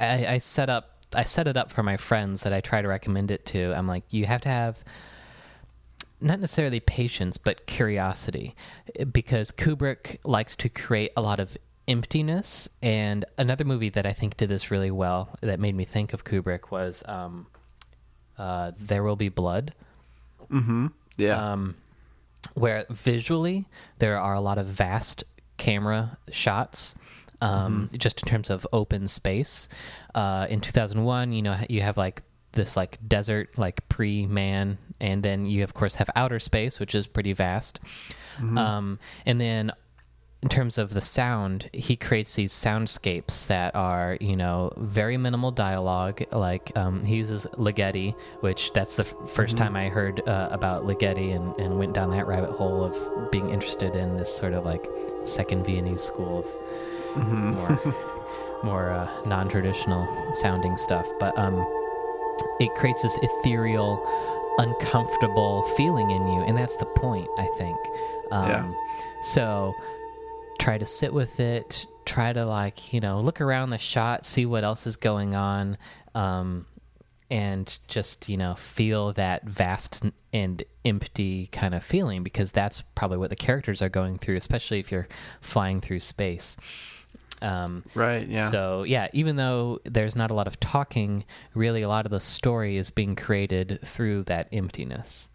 [0.00, 2.88] I, I set up I set it up for my friends that I try to
[2.88, 3.72] recommend it to.
[3.76, 4.82] I'm like you have to have
[6.24, 8.54] not necessarily patience but curiosity.
[9.12, 11.56] Because Kubrick likes to create a lot of
[11.86, 12.68] emptiness.
[12.82, 16.24] And another movie that I think did this really well that made me think of
[16.24, 17.46] Kubrick was um
[18.38, 19.74] uh There Will Be Blood.
[21.16, 21.52] Yeah.
[21.52, 21.76] um,
[22.54, 23.66] where visually
[23.98, 25.24] there are a lot of vast
[25.56, 26.94] camera shots.
[27.40, 29.68] Um, Just in terms of open space,
[30.14, 32.22] uh, in 2001, you know, you have like
[32.52, 37.06] this like desert, like pre-man, and then you of course have outer space, which is
[37.06, 37.78] pretty vast.
[38.58, 39.70] Um, and then
[40.42, 45.50] in terms of the sound, he creates these soundscapes that are, you know, very minimal
[45.50, 46.22] dialogue.
[46.32, 50.84] Like um, he uses Ligeti, which that's the f- 1st time I heard uh, about
[50.84, 54.64] Ligeti and, and went down that rabbit hole of being interested in this sort of
[54.66, 54.84] like
[55.24, 56.44] second Viennese school
[57.16, 57.80] of more,
[58.64, 61.06] more uh, non-traditional sounding stuff.
[61.18, 61.56] But um,
[62.60, 63.96] it creates this ethereal,
[64.58, 67.78] uncomfortable feeling in you, and that's the point, I think.
[68.30, 68.74] Um, Yeah.
[69.22, 69.74] So
[70.58, 71.86] try to sit with it.
[72.04, 75.78] Try to like you know look around the shot, see what else is going on,
[76.14, 76.66] um,
[77.30, 83.16] and just you know feel that vast and empty kind of feeling because that's probably
[83.16, 85.08] what the characters are going through, especially if you're
[85.40, 86.56] flying through space.
[87.42, 88.26] Um, right.
[88.26, 88.50] Yeah.
[88.50, 91.24] so yeah, even though there's not a lot of talking,
[91.54, 95.28] really a lot of the story is being created through that emptiness.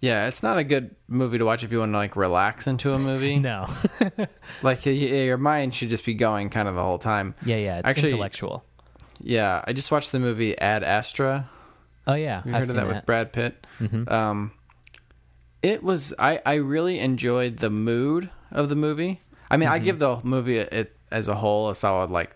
[0.00, 0.26] yeah.
[0.26, 2.98] It's not a good movie to watch if you want to like relax into a
[2.98, 3.38] movie.
[3.38, 3.66] No.
[4.62, 7.34] Like your mind should just be going kind of the whole time.
[7.44, 8.64] yeah, yeah, it's Actually- intellectual.
[9.20, 9.62] Yeah.
[9.66, 11.48] I just watched the movie Ad Astra.
[12.08, 13.64] Oh yeah, You I've heard of seen that, with Brad Pitt?
[13.78, 14.10] Mhm.
[14.10, 14.52] Um,
[15.62, 19.20] it was I I really enjoyed the mood of the movie.
[19.52, 19.84] I mean, I Mm-hmm.
[19.84, 22.34] give the movie it as a whole a solid like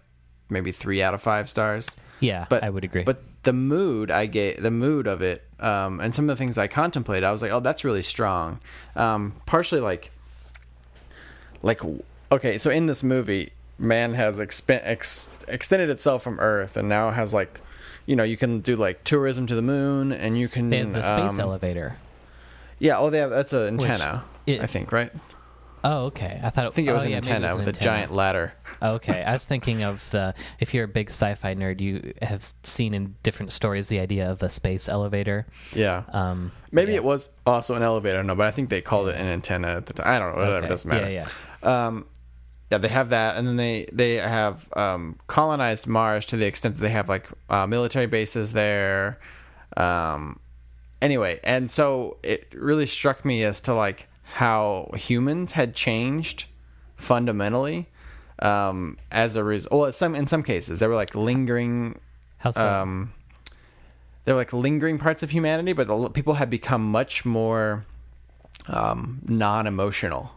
[0.49, 1.97] maybe three out of five stars.
[2.21, 3.03] Yeah, But I would agree.
[3.05, 6.57] But the mood I get, the mood of it, um, and some of the things
[6.57, 8.61] I contemplated, I was like, oh, that's really strong.
[8.95, 10.11] Um, partially like
[11.62, 11.81] like
[12.31, 17.11] okay, so in this movie, man has expen- ex- extended itself from Earth, and now
[17.11, 17.61] has like.
[18.09, 20.93] You know, you can do like tourism to the moon, and you can they have
[20.93, 21.99] the space um, elevator.
[22.79, 25.11] yeah, oh, they have that's an antenna, it- I think, right?
[25.85, 26.41] Oh, okay.
[26.43, 27.85] I thought it, I think it was oh, an yeah, antenna was with an a
[27.85, 28.55] giant ladder.
[28.83, 30.35] Okay, I was thinking of the.
[30.61, 34.43] If you're a big sci-fi nerd, you have seen in different stories the idea of
[34.43, 35.47] a space elevator.
[35.72, 36.05] Yeah.
[36.12, 36.97] Um, Maybe yeah.
[36.97, 38.22] it was also an elevator.
[38.22, 40.07] No, but I think they called it an antenna at the time.
[40.07, 40.39] I don't know.
[40.39, 40.57] Whatever.
[40.57, 40.66] Okay.
[40.66, 41.11] It doesn't matter.
[41.11, 41.29] Yeah,
[41.62, 41.87] yeah.
[41.87, 42.07] Um,
[42.70, 46.77] yeah, they have that, and then they they have um, colonized Mars to the extent
[46.77, 49.20] that they have like uh, military bases there.
[49.77, 50.41] Um,
[51.01, 56.45] anyway, and so it really struck me as to like how humans had changed
[56.95, 57.89] fundamentally
[58.41, 59.72] um, as a result.
[59.72, 61.99] Well, some in some cases there were like lingering
[62.37, 62.68] How so?
[62.68, 63.14] um,
[64.26, 67.87] they were like lingering parts of humanity, but people had become much more
[68.66, 70.32] um, non-emotional.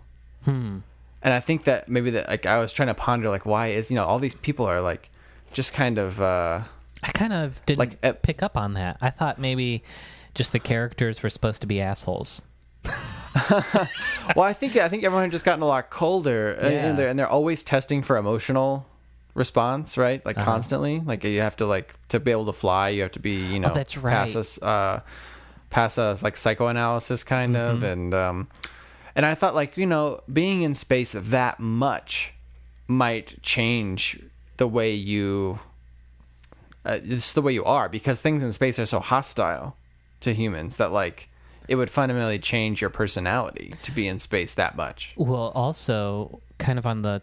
[0.46, 0.78] hmm.
[1.22, 3.92] And I think that maybe that like I was trying to ponder like why is
[3.92, 5.10] you know all these people are like
[5.52, 6.62] just kind of uh,
[7.04, 8.96] I kind of didn't like, uh, pick up on that.
[9.02, 9.84] I thought maybe
[10.36, 12.44] just the characters were supposed to be assholes.
[14.36, 16.88] well I think I think everyone had just gotten a lot colder uh, Yeah.
[16.88, 18.86] and they're and they're always testing for emotional
[19.36, 20.46] response right like Uh-huh.
[20.46, 23.36] constantly like you have to like to be able to fly you have to be
[23.54, 24.36] you know Oh, that's pass right.
[24.40, 25.02] us uh
[25.70, 27.86] pass us like psychoanalysis kind of Mm-hmm.
[27.86, 28.48] and um
[29.16, 32.34] and I thought like you know being in space that much
[32.88, 34.20] might change
[34.58, 35.60] the way you
[36.86, 39.76] uh, it's the way you are because things in space are so hostile
[40.22, 41.30] to humans that like
[41.70, 45.14] it would fundamentally change your personality to be in space that much.
[45.16, 47.22] Well, also, kind of on the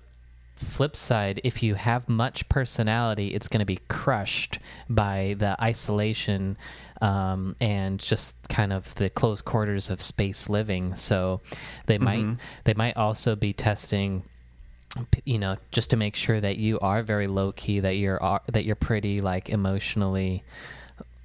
[0.55, 6.57] flip side, if you have much personality, it's going to be crushed by the isolation
[7.03, 10.95] um, and just kind of the close quarters of space living.
[10.95, 11.41] So
[11.87, 14.23] they might they might also be testing
[15.27, 18.41] you know just to make sure that you are very low key that you're are-
[18.47, 20.43] that you're pretty like emotionally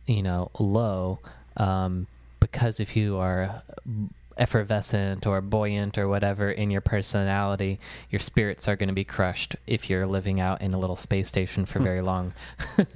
[0.08, 1.20] you know low
[1.56, 2.06] um,
[2.42, 3.62] because if you are
[4.38, 7.80] effervescent or buoyant or whatever in your personality
[8.10, 11.28] your spirits are going to be crushed if you're living out in a little space
[11.30, 12.34] station for very long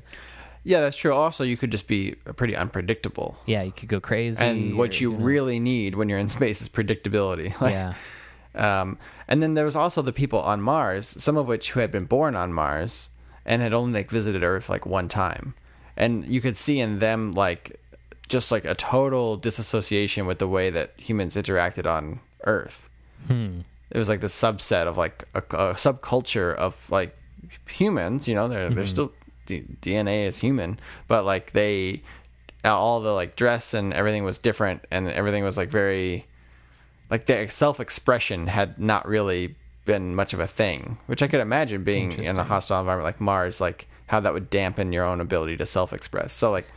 [0.67, 1.13] Yeah, that's true.
[1.13, 3.37] Also, you could just be pretty unpredictable.
[3.45, 5.25] yeah you could go crazy And what or, you who knows.
[5.25, 7.53] really need when you're in space is predictability.
[7.61, 7.93] Like, yeah
[8.55, 11.91] Um, and then there was also the people on Mars, some of which who had
[11.91, 13.09] been born on Mars
[13.45, 15.53] and had only like visited Earth like one time,
[15.95, 17.79] and you could see in them like
[18.27, 22.89] just like a total disassociation with the way that humans interacted on Earth.
[23.27, 23.61] hmm.
[23.91, 27.15] It was like the subset of like a, a subculture of like
[27.69, 28.27] humans.
[28.27, 29.13] You know, they're they're still
[29.45, 32.01] D- DNA is human, but like they
[32.63, 36.25] all the like dress and everything was different, and everything was like very
[37.09, 39.55] like the self expression had not really
[39.85, 43.21] been much of a thing, which I could imagine being in a hostile environment like
[43.21, 46.33] Mars, like how that would dampen your own ability to self express.
[46.33, 46.67] So like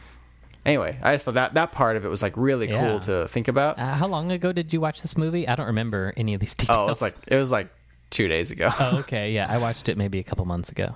[0.68, 2.78] anyway, I just thought that that part of it was like really Yeah.
[2.80, 3.78] cool to think about.
[3.78, 6.54] uh, how long ago did you watch this movie i don't remember any of these
[6.54, 7.68] details Oh, it was like it was like
[8.10, 8.70] two days ago.
[8.78, 10.94] oh okay yeah i watched it maybe a couple months ago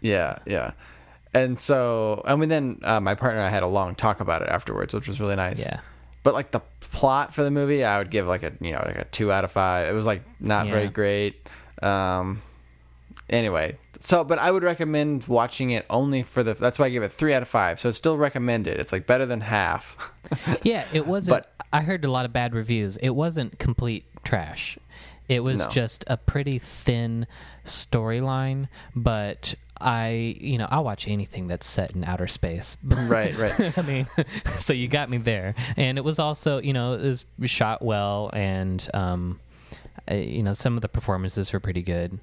[0.00, 0.72] Yeah, yeah.
[1.34, 4.42] And so, I mean, then uh, my partner and I had a long talk about
[4.42, 5.60] it afterwards, which was really nice.
[5.64, 5.80] yeah
[6.24, 8.98] But like the plot for the movie, I would give like a you know like
[8.98, 9.88] a two out of five.
[9.88, 11.34] It was like not very great.
[11.82, 12.42] Um.
[13.30, 16.54] Anyway, so but I would recommend watching it only for the.
[16.54, 17.78] That's why I give it three out of five.
[17.80, 18.78] So it's still recommended.
[18.80, 20.10] It's like better than half.
[20.62, 21.42] Yeah, it wasn't.
[21.44, 22.96] But- I heard a lot of bad reviews.
[22.98, 24.78] It wasn't complete trash.
[25.28, 25.68] It was No.
[25.68, 27.26] just a pretty thin
[27.66, 32.76] storyline, but I, you know, I'll watch anything that's set in outer space.
[32.84, 33.78] right, right.
[33.78, 34.06] I mean,
[34.58, 35.54] so you got me there.
[35.76, 37.02] And it was also, you know, it
[37.38, 39.40] was shot well, and um,
[40.10, 42.18] you know, some of the performances were pretty good.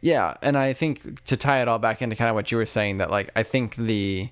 [0.00, 2.66] Yeah, and I think to tie it all back into kind of what you were
[2.66, 4.30] saying that like I think the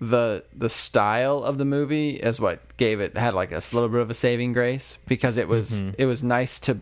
[0.00, 4.00] the the style of the movie is what gave it had like a little bit
[4.00, 6.78] of a saving grace because it was it was nice to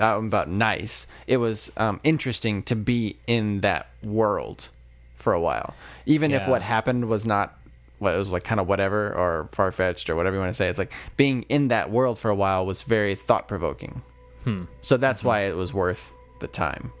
[0.00, 4.70] uh, about nice it was um, interesting to be in that world
[5.14, 5.74] for a while.
[6.06, 7.56] Even if what happened was not
[7.98, 10.54] what it was like kind of whatever or far fetched or whatever you want to
[10.54, 14.02] say it's like being in that world for a while was very thought provoking
[14.42, 14.64] Hmm.
[14.80, 16.10] so that's why it was worth
[16.42, 16.92] the time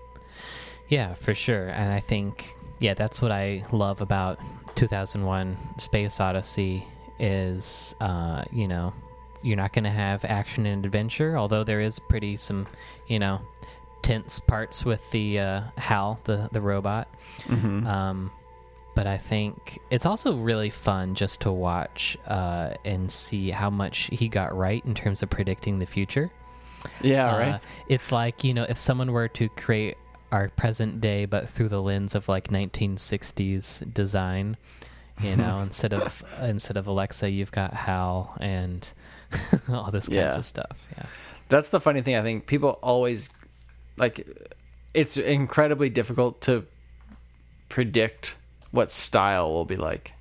[0.92, 1.68] Yeah, for sure.
[1.68, 4.38] And I think, yeah, that's what I love about
[4.74, 6.86] 2001 Space Odyssey
[7.18, 8.92] is, uh, you know,
[9.42, 12.66] you're not going to have action and adventure, although there is pretty some,
[13.06, 13.40] you know,
[14.02, 17.08] tense parts with the uh, Hal, the, the robot.
[17.44, 17.86] mm-hmm.
[17.86, 18.30] Um,
[18.94, 24.10] but I think it's also really fun just to watch uh, and see how much
[24.12, 26.30] he got right in terms of predicting the future.
[27.00, 27.60] Yeah, Uh, right.
[27.88, 29.96] It's like you know, if someone were to create
[30.30, 34.56] our present day, but through the lens of like 1960s design,
[35.20, 38.90] you know, instead of instead of Alexa, you've got Hal and
[39.68, 40.36] all this kinds Yeah.
[40.36, 40.86] of stuff.
[40.96, 41.06] Yeah,
[41.48, 42.16] That's the funny thing.
[42.16, 43.30] I think people always
[43.96, 44.26] like.
[44.94, 46.66] It's incredibly difficult to
[47.68, 48.36] predict
[48.72, 50.12] what style will be like.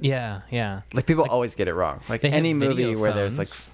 [0.00, 0.82] Yeah, yeah.
[0.92, 2.00] Like people always get it wrong.
[2.08, 3.70] Like any movie video where there's like phones.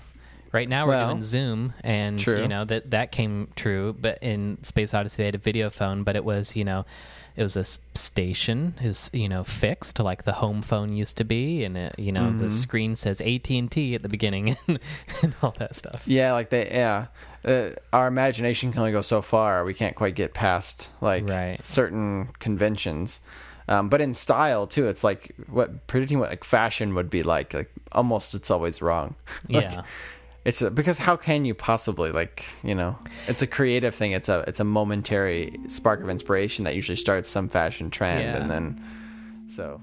[0.55, 2.41] Right now we're Well, doing Zoom, and true.
[2.43, 3.93] you know that that came true.
[4.01, 6.87] But in Space Odyssey, they had a video phone, but it was you know,
[7.35, 11.65] it was a station, is you know fixed like the home phone used to be,
[11.65, 12.39] and it, you know Mm-hmm.
[12.39, 14.79] the screen says AT and T at the beginning and,
[15.23, 16.05] and all that stuff.
[16.07, 17.07] yeah, like they yeah.
[17.45, 19.65] Uh, our imagination can only go so far.
[19.65, 21.59] We can't quite get past like Right.
[21.67, 23.21] certain conventions.
[23.69, 27.53] Um, but in style too, it's like what predicting what like fashion would be like.
[27.53, 29.17] Like almost, it's always wrong.
[29.51, 29.83] Like, Yeah.
[30.45, 32.99] It's a, because how can you possibly like you know?
[33.29, 34.13] It's a creative thing.
[34.13, 38.37] It's a it's a momentary spark of inspiration that usually starts some fashion trend, Yeah.
[38.37, 38.85] and then
[39.47, 39.81] so.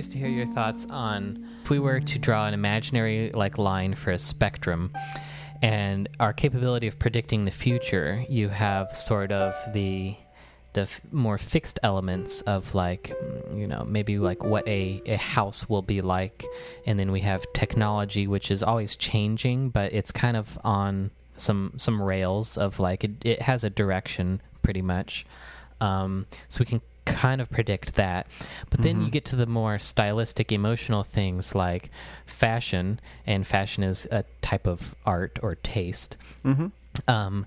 [0.00, 3.94] Curious to hear your thoughts on if we were to draw an imaginary like line
[3.94, 4.90] for a spectrum
[5.60, 10.16] and our capability of predicting the future, you have sort of the
[10.72, 15.16] the f- more fixed elements of like mm, you know maybe like what a, a
[15.16, 16.46] house will be like.
[16.86, 21.74] And then we have technology which is always changing but it's kind of on some
[21.76, 25.26] some rails of like it, it has a direction pretty much.
[25.82, 28.26] Um, so we can kind of predict that.
[28.70, 31.90] But then you get to the more stylistic, emotional things like
[32.26, 36.16] fashion, and fashion is a type of art or taste.
[36.44, 36.66] Mm-hmm.
[37.08, 37.46] Um,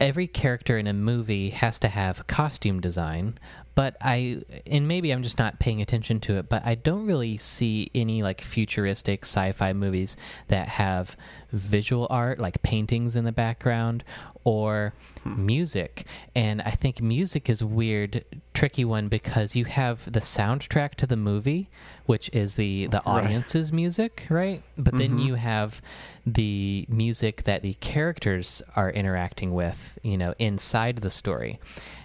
[0.00, 3.38] every character in a movie has to have costume design,
[3.74, 7.36] but I, and maybe I'm just not paying attention to it, but I don't really
[7.36, 10.16] see any like futuristic sci fi movies
[10.48, 11.16] that have
[11.52, 14.04] visual art, like paintings in the background,
[14.44, 14.94] or
[15.24, 16.06] music.
[16.34, 21.16] And I think music is weird, tricky one because you have the soundtrack to the
[21.16, 21.68] movie,
[22.06, 23.24] which is the, the Right.
[23.24, 24.62] audience's music, right?
[24.76, 25.80] But then you have
[26.26, 31.58] the music that the characters are interacting with, you know, inside the story.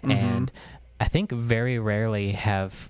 [0.03, 0.51] And
[0.99, 2.89] I think very rarely have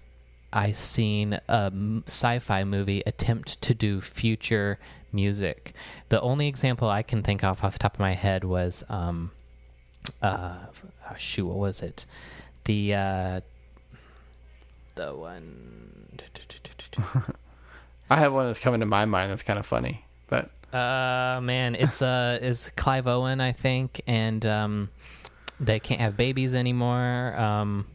[0.52, 1.72] I seen a
[2.08, 4.80] sci-fi movie attempt to do future
[5.12, 5.74] music.
[6.10, 9.32] The only example I can think of off the top of my head was, um,
[10.22, 10.58] uh,
[11.18, 12.06] shoot, what was it?
[12.66, 13.42] The uh,
[14.96, 15.96] the one.
[18.10, 21.76] I have one that's coming to my mind that's kind of funny, but Uh man,
[21.76, 24.90] it's uh is Clive Owen, I think, and um
[25.60, 27.40] they can't have babies anymore.
[27.40, 27.86] Um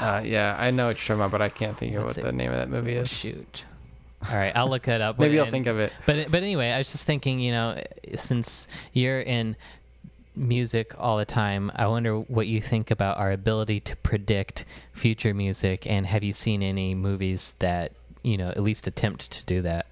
[0.00, 2.22] uh, yeah, I know what you're talking about, but I can't think of what see.
[2.22, 3.08] the name of that movie is.
[3.08, 3.64] shoot.
[4.28, 5.18] All right, I'll look it up.
[5.18, 5.92] Maybe I'll think of it.
[6.06, 7.82] But but anyway, I was just thinking, you know,
[8.14, 9.56] since you're in
[10.38, 15.34] music all the time, I wonder what you think about our ability to predict future
[15.34, 19.62] music and have you seen any movies that, you know, at least attempt to do
[19.62, 19.86] that?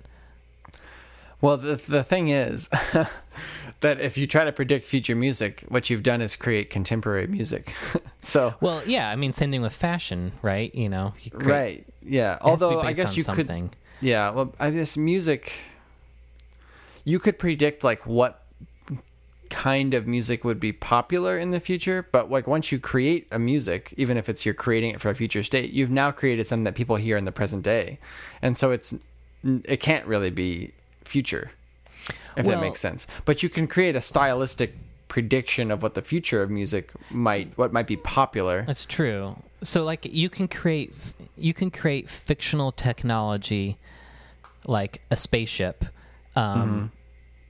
[1.41, 2.69] Well, the the thing is
[3.81, 7.75] that if you try to predict future music, what you've done is create contemporary music.
[8.23, 10.75] so Well, yeah, I mean same thing with fashion, right?
[10.75, 12.37] You know, you create- right, yeah.
[12.37, 13.71] it has to be Although I guess you could something.
[14.01, 15.53] Yeah, well, I guess music.
[17.05, 18.43] You could predict like what
[19.51, 23.39] kind of music would be popular in the future, but like once you create a
[23.39, 26.65] music, even if it's you're creating it for a future state, you've now created something
[26.65, 27.99] that people hear in the present day,
[28.43, 28.95] and so it's
[29.45, 30.73] it can't really be
[31.05, 31.53] future,
[32.37, 33.07] if Well- that makes sense.
[33.25, 34.75] But you can create a stylistic
[35.09, 38.65] prediction of what the future of music might what might be popular.
[38.67, 39.37] That's true.
[39.63, 40.93] So like you can create
[41.39, 43.77] you can create fictional technology
[44.67, 45.85] like a spaceship
[46.35, 46.91] um,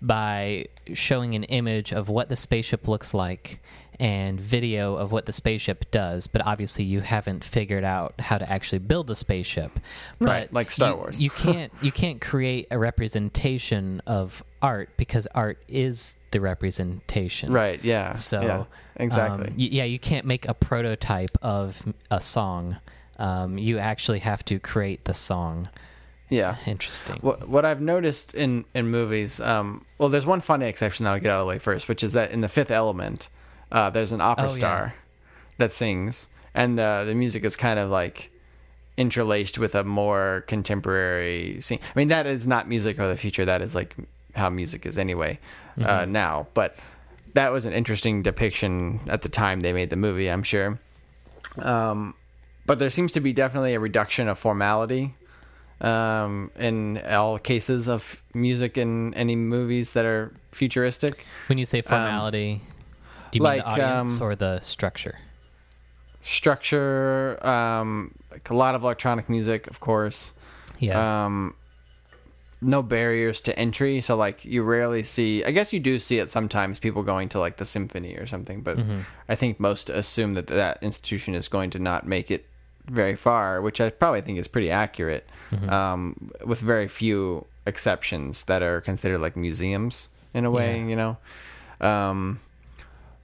[0.06, 3.60] by showing an image of what the spaceship looks like
[3.98, 8.48] and video of what the spaceship does, but obviously you haven't figured out how to
[8.50, 9.80] actually build the spaceship.
[10.20, 11.20] Right, But like Star you- Wars.
[11.20, 17.52] You can't you can't create a representation of art because art is the representation.
[17.52, 17.82] Right?
[17.82, 18.14] Yeah.
[18.14, 18.64] So yeah,
[18.96, 19.48] exactly.
[19.48, 22.76] um, y- yeah, you can't make a prototype of a song.
[23.18, 25.70] Um, you actually have to create the song.
[26.28, 26.56] Yeah.
[26.66, 27.16] Interesting.
[27.20, 31.20] What what I've noticed in in movies, um, well, there's one funny exception that I'll
[31.20, 33.28] get out of the way first, which is that in the Fifth Element,
[33.72, 34.54] uh, there's an opera Oh, yeah.
[34.54, 34.94] star
[35.58, 38.30] that sings, and the the music is kind of like
[38.96, 41.78] interlaced with a more contemporary scene.
[41.94, 43.44] I mean, that is not music of the future.
[43.44, 43.94] That is like
[44.34, 45.38] how music is anyway
[45.78, 46.12] uh, Mm-hmm.
[46.12, 46.46] now.
[46.54, 46.76] But
[47.34, 50.28] that was an interesting depiction at the time they made the movie.
[50.30, 50.78] I'm sure.
[51.58, 52.14] Um,
[52.64, 55.14] but there seems to be definitely a reduction of formality
[55.80, 61.24] um, in all cases of music in any movies that are futuristic.
[61.48, 62.62] When you say formality,
[63.30, 65.18] do you mean the audience um, or the structure?
[66.22, 70.32] Structure, um, like a lot of electronic music, of course.
[70.78, 71.24] Yeah.
[71.24, 71.54] um
[72.60, 76.28] no barriers to entry so like you rarely see i guess you do see it
[76.30, 79.00] sometimes people going to like the symphony or something but Mm-hmm.
[79.28, 82.44] i think most assume that that institution is going to not make it
[82.86, 85.70] very far which i probably think is pretty accurate Mm-hmm.
[85.70, 90.86] um with very few exceptions that are considered like museums in a way Yeah.
[90.86, 91.16] you know
[91.80, 92.40] um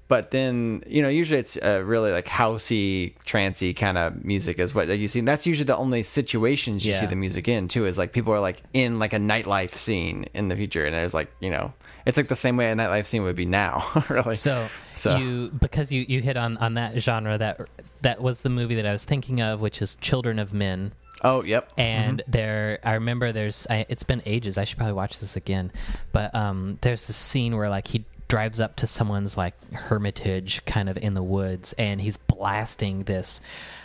[0.08, 4.72] but then you know usually it's uh, really like housey trancey kind of music is
[4.74, 7.00] what you see and that's usually the only situations you Yeah.
[7.00, 10.26] see the music in too is like people are like in like a nightlife scene
[10.34, 11.72] in the future and there's like you know
[12.06, 15.50] it's like the same way a nightlife scene would be now really So, So- you
[15.60, 17.60] because you you hit on on that genre that
[18.02, 20.92] that was the movie that I was thinking of, which is Children of Men.
[21.22, 23.66] oh yep And there, I remember there's.
[23.70, 24.58] I, it's been ages.
[24.58, 25.72] I should probably watch this again.
[26.12, 30.88] But um, there's this scene where like he drives up to someone's like hermitage, kind
[30.88, 33.40] of in the woods, and he's blasting this,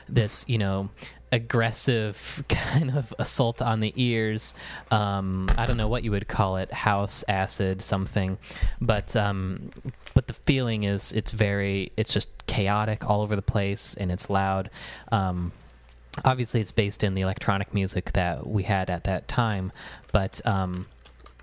[0.08, 0.90] this you know,
[1.32, 4.54] aggressive kind of assault on the ears.
[4.92, 8.38] Um, I don't know what you would call it, house acid, something.
[8.82, 9.72] But um,
[10.14, 14.30] but the feeling is it's very, it's just chaotic all over the place, and it's
[14.30, 14.70] loud.
[15.12, 15.52] Um,
[16.26, 19.72] obviously it's based in the electronic music that we had at that time
[20.12, 20.88] but um,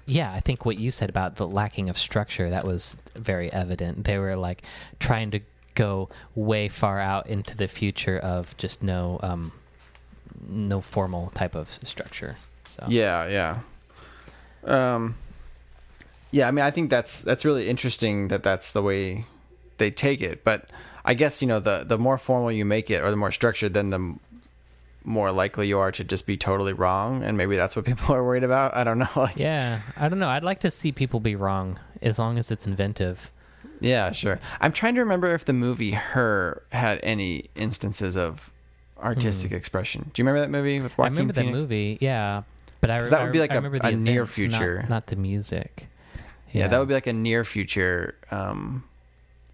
[0.07, 4.05] yeah i think what you said about the lacking of structure that was very evident
[4.05, 4.63] they were like
[4.99, 5.41] trying to
[5.75, 9.53] go way far out into the future of just no um,
[10.49, 12.85] no formal type of structure so.
[12.89, 13.61] Yeah yeah.
[14.65, 15.17] Um
[16.31, 19.25] yeah i mean i think that's that's really interesting that that's the way
[19.79, 20.69] they take it but
[21.05, 23.73] i guess you know the the more formal you make it or the more structured
[23.73, 24.17] then the
[25.05, 28.25] more likely you are to just be totally wrong and maybe that's what people are
[28.25, 28.75] worried about.
[28.75, 30.29] I don't know like yeah i don't know.
[30.29, 33.31] I'd like to see people be wrong as long as it's inventive.
[33.81, 34.41] Yeah, sure.
[34.61, 38.51] I'm trying to remember if the movie Her had any instances of
[39.03, 40.11] artistic expression.
[40.15, 41.01] Do you remember that movie with Hmm.
[41.01, 42.43] i Joaquin remember that movie yeah
[42.81, 44.87] but I, that would be like I a- remember the a near events, not- future.
[44.89, 45.89] not, the music
[46.53, 46.69] Yeah.
[46.69, 48.85] that would be like a near future um,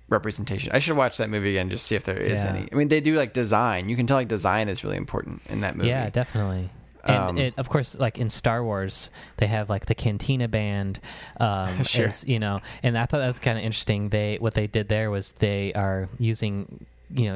[0.09, 0.73] representation.
[0.73, 2.51] I should watch that movie again just to see if there is Yeah.
[2.51, 2.69] any.
[2.73, 3.89] I mean, they do like design.
[3.89, 5.89] You can tell like design is really important in that movie.
[5.89, 6.71] Yeah, definitely.
[7.05, 11.01] And Um, it, of course, like in Star Wars, they have like the Cantina band,
[11.39, 12.09] um, Sure.
[12.09, 14.09] as, you know, and I thought that was kind of interesting.
[14.11, 16.85] They what they did there was they are using,
[17.15, 17.27] you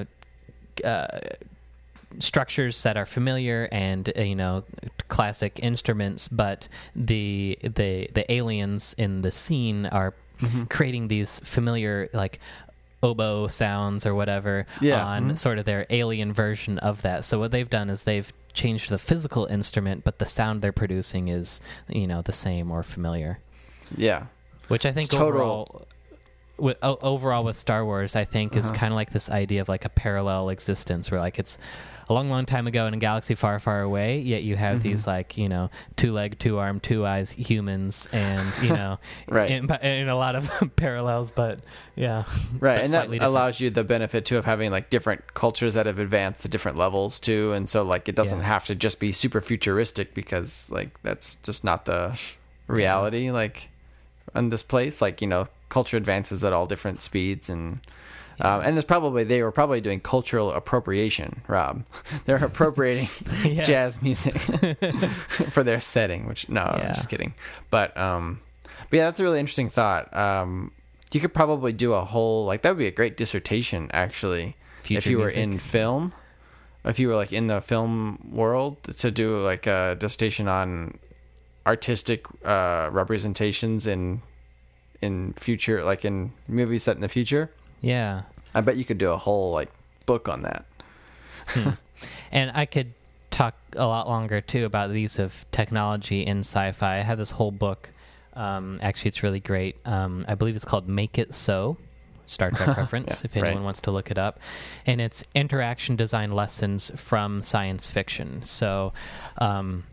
[0.84, 1.06] know, uh,
[2.18, 4.64] structures that are familiar and uh, you know
[5.08, 10.64] classic instruments, but the the the aliens in the scene are Mm-hmm.
[10.64, 12.40] creating these familiar like
[13.04, 15.02] oboe sounds or whatever Yeah.
[15.04, 15.38] on Mhm.
[15.38, 17.24] sort of their alien version of that.
[17.24, 21.28] So what they've done is they've changed the physical instrument, but the sound they're producing
[21.28, 23.38] is you know the same or familiar.
[23.96, 24.24] Yeah.
[24.66, 25.86] Which I think total- overall,
[26.56, 28.74] with, o- overall with Star Wars, I think is Uh-huh.
[28.74, 31.58] kind of like this idea of like a parallel existence, where like it's
[32.08, 34.18] a long, long time ago in a galaxy far, far away.
[34.20, 34.88] Yet you have Mm-hmm.
[34.88, 38.98] these like you know two leg, two arm, two eyes humans, and you know
[39.28, 39.50] Right.
[39.50, 41.30] in, a lot of parallels.
[41.30, 41.60] But
[41.96, 42.24] yeah,
[42.60, 43.22] Right, but and that different.
[43.22, 46.76] allows you the benefit too of having like different cultures that have advanced to different
[46.76, 48.44] levels too, and so like it doesn't Yeah.
[48.46, 52.18] have to just be super futuristic because like that's just not the
[52.66, 53.30] reality.
[53.30, 53.68] Like
[54.34, 57.80] in this place, like you know, culture advances at all different speeds, and
[58.40, 61.42] um, and it's probably they were probably doing cultural appropriation.
[61.48, 61.84] Rob,
[62.24, 63.08] they're appropriating
[63.64, 64.34] jazz music
[65.54, 66.28] for their setting.
[66.28, 66.88] Which no, Yeah.
[66.88, 67.34] I'm just kidding.
[67.70, 68.40] But um,
[68.88, 70.14] but yeah, that's a really interesting thought.
[70.16, 70.70] Um,
[71.12, 74.86] you could probably do a whole like that would be a great dissertation actually if
[74.86, 75.42] Future you were music.
[75.42, 76.12] in film.
[76.84, 80.98] If you were like in the film world to do like a dissertation on
[81.66, 84.20] artistic uh, representations in
[85.02, 87.50] in future like in movies set in the future.
[87.80, 88.22] yeah.
[88.56, 89.70] I bet you could do a whole like
[90.06, 90.64] book on that.
[92.30, 92.92] And I could
[93.30, 96.98] talk a lot longer too about the use of technology in sci-fi.
[96.98, 97.90] I have this whole book.
[98.34, 99.76] Um, actually, it's really great.
[99.84, 101.76] Um, I believe it's called "Make It So."
[102.26, 103.64] Star Trek reference, Yeah, if anyone right.
[103.64, 104.40] wants to look it up,
[104.86, 108.42] and it's interaction design lessons from science fiction.
[108.44, 108.94] So,
[109.38, 109.84] um,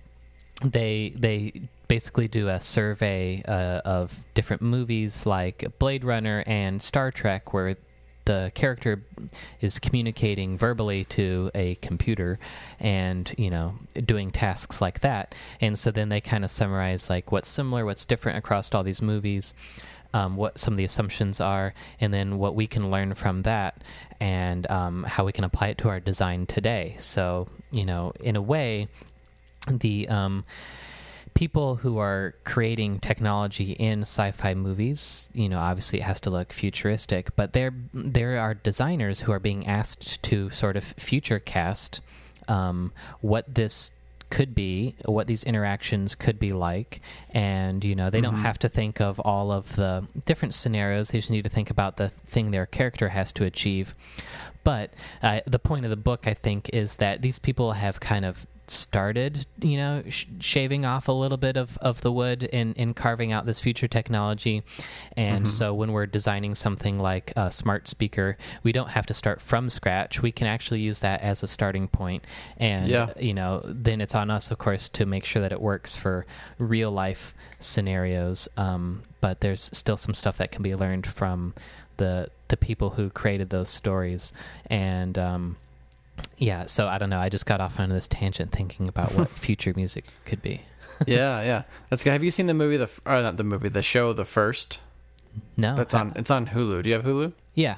[0.63, 1.61] they they
[1.91, 7.75] basically do a survey uh, of different movies like Blade Runner and Star Trek, where
[8.23, 9.03] the character
[9.59, 12.39] is communicating verbally to a computer
[12.79, 15.35] and you know doing tasks like that.
[15.59, 19.01] And so then they kind of summarize like what's similar what's different across all these
[19.01, 19.53] movies
[20.13, 23.83] um, what some of the assumptions are and then what we can learn from that
[24.21, 26.95] and um, how we can apply it to our design today.
[26.99, 28.87] So you know in a way
[29.67, 30.45] the um,
[31.33, 36.53] people who are creating technology in sci-fi movies, you know, obviously it has to look
[36.53, 42.01] futuristic, but there there are designers who are being asked to sort of future cast
[42.47, 42.91] um,
[43.21, 43.91] what this
[44.29, 47.01] could be, what these interactions could be like,
[47.31, 51.09] and you know they don't have to think of all of the different scenarios.
[51.09, 53.93] They just need to think about the thing their character has to achieve.
[54.63, 58.25] But uh, the point of the book, I think, is that these people have kind
[58.25, 62.73] of started, you know, sh- shaving off a little bit of, of the wood in,
[62.73, 64.63] in carving out this future technology.
[65.17, 69.41] And so when we're designing something like a smart speaker, we don't have to start
[69.41, 70.21] from scratch.
[70.21, 72.25] We can actually use that as a starting point.
[72.57, 73.13] And, Yeah.
[73.19, 76.25] you know, then it's on us, of course, to make sure that it works for
[76.57, 78.47] real life scenarios.
[78.57, 81.53] Um, but there's still some stuff that can be learned from
[81.97, 84.33] the the people who created those stories
[84.65, 85.55] and um,
[86.37, 89.29] yeah so i don't know i just got off on this tangent thinking about what
[89.47, 90.61] future music could be
[91.07, 91.63] yeah, yeah.
[91.89, 92.11] That's good.
[92.13, 92.77] Have you seen the movie?
[92.77, 94.79] The or not the movie, the show, The First.
[95.57, 96.13] no That's on.
[96.15, 96.83] It's on Hulu.
[96.83, 97.33] Do you have Hulu?
[97.55, 97.77] yeah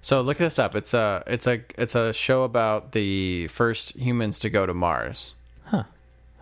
[0.00, 0.74] So look this up.
[0.74, 5.34] It's a it's a it's a show about the first humans to go to Mars,
[5.64, 5.84] huh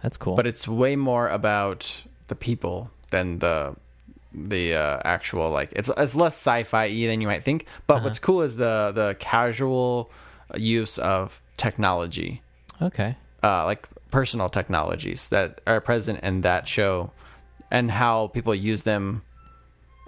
[0.02, 3.74] that's cool but it's way more about the people than the
[4.34, 7.66] the uh, actual like it's it's less sci-fi than you might think.
[7.86, 10.10] But what's cool is the the casual
[10.55, 12.43] use of technology,
[12.81, 17.10] okay uh, like personal technologies that are present in that show,
[17.70, 19.23] and how people use them,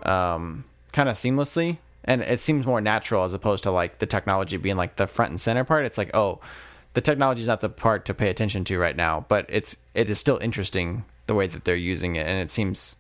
[0.03, 1.79] um, kind of seamlessly.
[2.05, 5.31] And it seems more natural as opposed to like the technology being like the front
[5.31, 5.85] and center part.
[5.85, 6.41] It's like, oh,
[6.95, 10.09] the technology is not the part to pay attention to right now, but it's it
[10.09, 12.97] is still interesting the way that they're using it, and it seems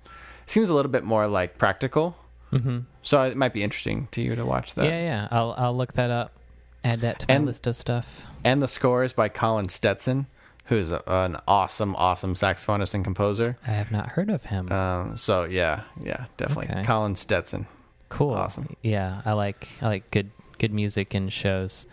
[0.46, 2.16] seems a little bit more like practical.
[2.52, 2.80] mm-hmm.
[3.02, 4.84] So it might be interesting to you to watch that.
[4.84, 6.37] yeah yeah i'll i'll look that up
[6.84, 10.26] add that to my And- list of stuff And the score is by Colin Stetson,
[10.66, 13.56] who's a, an awesome, awesome saxophonist and composer.
[13.66, 16.84] i have not heard of him Um, so yeah, yeah, definitely Okay.
[16.84, 17.66] Colin Stetson.
[18.08, 18.76] cool awesome.
[18.82, 21.86] yeah i like i like good good music and shows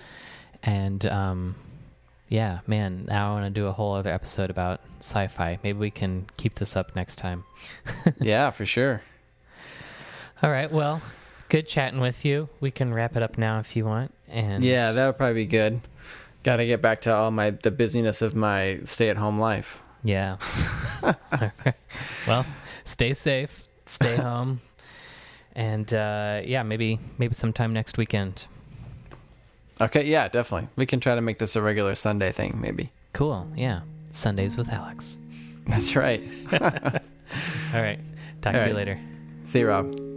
[0.63, 1.55] and um
[2.29, 5.91] yeah man now i want to do a whole other episode about sci-fi maybe we
[5.91, 7.43] can keep this up next time
[8.19, 9.03] yeah, for sure.
[10.41, 11.01] all right well
[11.49, 14.91] good chatting with you we can wrap it up now if you want and Yeah,
[14.91, 15.81] that would probably be good.
[16.43, 19.79] Got to get back to all my the busyness of my stay-at-home life.
[20.03, 20.37] yeah
[22.27, 22.45] well
[22.83, 24.61] stay safe stay home
[25.55, 28.45] and uh yeah maybe maybe sometime next weekend
[29.81, 30.69] Okay, yeah, definitely.
[30.77, 32.91] We can try to make this a regular Sunday thing, maybe.
[33.13, 33.81] cool yeah
[34.13, 35.17] sundays with alex
[35.67, 36.21] That's right.
[36.61, 37.99] all right
[38.41, 38.99] talk All to you later
[39.43, 40.14] See you, Rob.